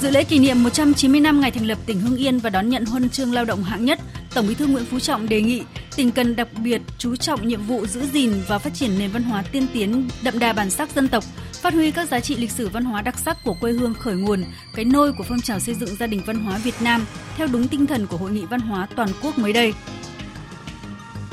[0.02, 2.86] Dự lễ kỷ niệm 190 năm ngày thành lập tỉnh Hưng Yên và đón nhận
[2.86, 4.00] huân chương lao động hạng nhất,
[4.34, 5.64] Tổng Bí thư Nguyễn Phú Trọng đề nghị
[5.96, 9.24] tỉnh cần đặc biệt chú trọng nhiệm vụ giữ gìn và phát triển nền văn
[9.24, 11.24] hóa tiên tiến, đậm đà bản sắc dân tộc,
[11.54, 14.16] phát huy các giá trị lịch sử văn hóa đặc sắc của quê hương khởi
[14.16, 14.44] nguồn,
[14.76, 17.06] cái nôi của phong trào xây dựng gia đình văn hóa Việt Nam
[17.38, 19.74] theo đúng tinh thần của Hội nghị văn hóa toàn quốc mới đây.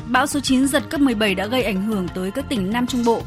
[0.07, 3.05] Bão số 9 giật cấp 17 đã gây ảnh hưởng tới các tỉnh Nam Trung
[3.05, 3.21] Bộ.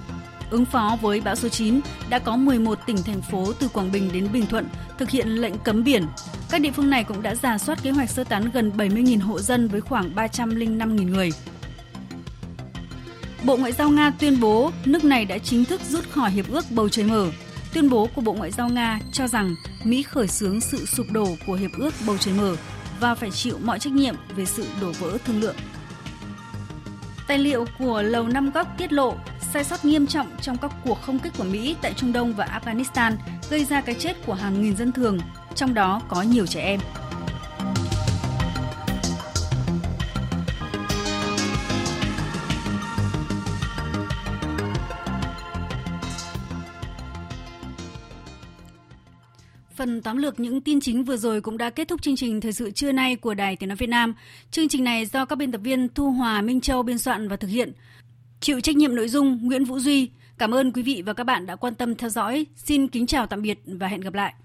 [0.50, 4.10] Ứng phó với bão số 9, đã có 11 tỉnh thành phố từ Quảng Bình
[4.12, 4.66] đến Bình Thuận
[4.98, 6.06] thực hiện lệnh cấm biển.
[6.50, 9.40] Các địa phương này cũng đã giả soát kế hoạch sơ tán gần 70.000 hộ
[9.40, 11.30] dân với khoảng 305.000 người.
[13.44, 16.64] Bộ Ngoại giao Nga tuyên bố nước này đã chính thức rút khỏi hiệp ước
[16.70, 17.30] bầu trời mở.
[17.72, 21.26] Tuyên bố của Bộ Ngoại giao Nga cho rằng Mỹ khởi xướng sự sụp đổ
[21.46, 22.56] của hiệp ước bầu trời mở
[23.00, 25.56] và phải chịu mọi trách nhiệm về sự đổ vỡ thương lượng.
[27.26, 29.14] Tài liệu của Lầu Năm Góc tiết lộ
[29.52, 32.60] sai sót nghiêm trọng trong các cuộc không kích của Mỹ tại Trung Đông và
[32.62, 33.12] Afghanistan
[33.50, 35.18] gây ra cái chết của hàng nghìn dân thường,
[35.54, 36.80] trong đó có nhiều trẻ em.
[49.76, 52.52] Phần tóm lược những tin chính vừa rồi cũng đã kết thúc chương trình thời
[52.52, 54.14] sự trưa nay của Đài Tiếng nói Việt Nam.
[54.50, 57.36] Chương trình này do các biên tập viên Thu Hòa, Minh Châu biên soạn và
[57.36, 57.72] thực hiện.
[58.40, 60.10] Chịu trách nhiệm nội dung Nguyễn Vũ Duy.
[60.38, 62.46] Cảm ơn quý vị và các bạn đã quan tâm theo dõi.
[62.56, 64.34] Xin kính chào tạm biệt và hẹn gặp lại.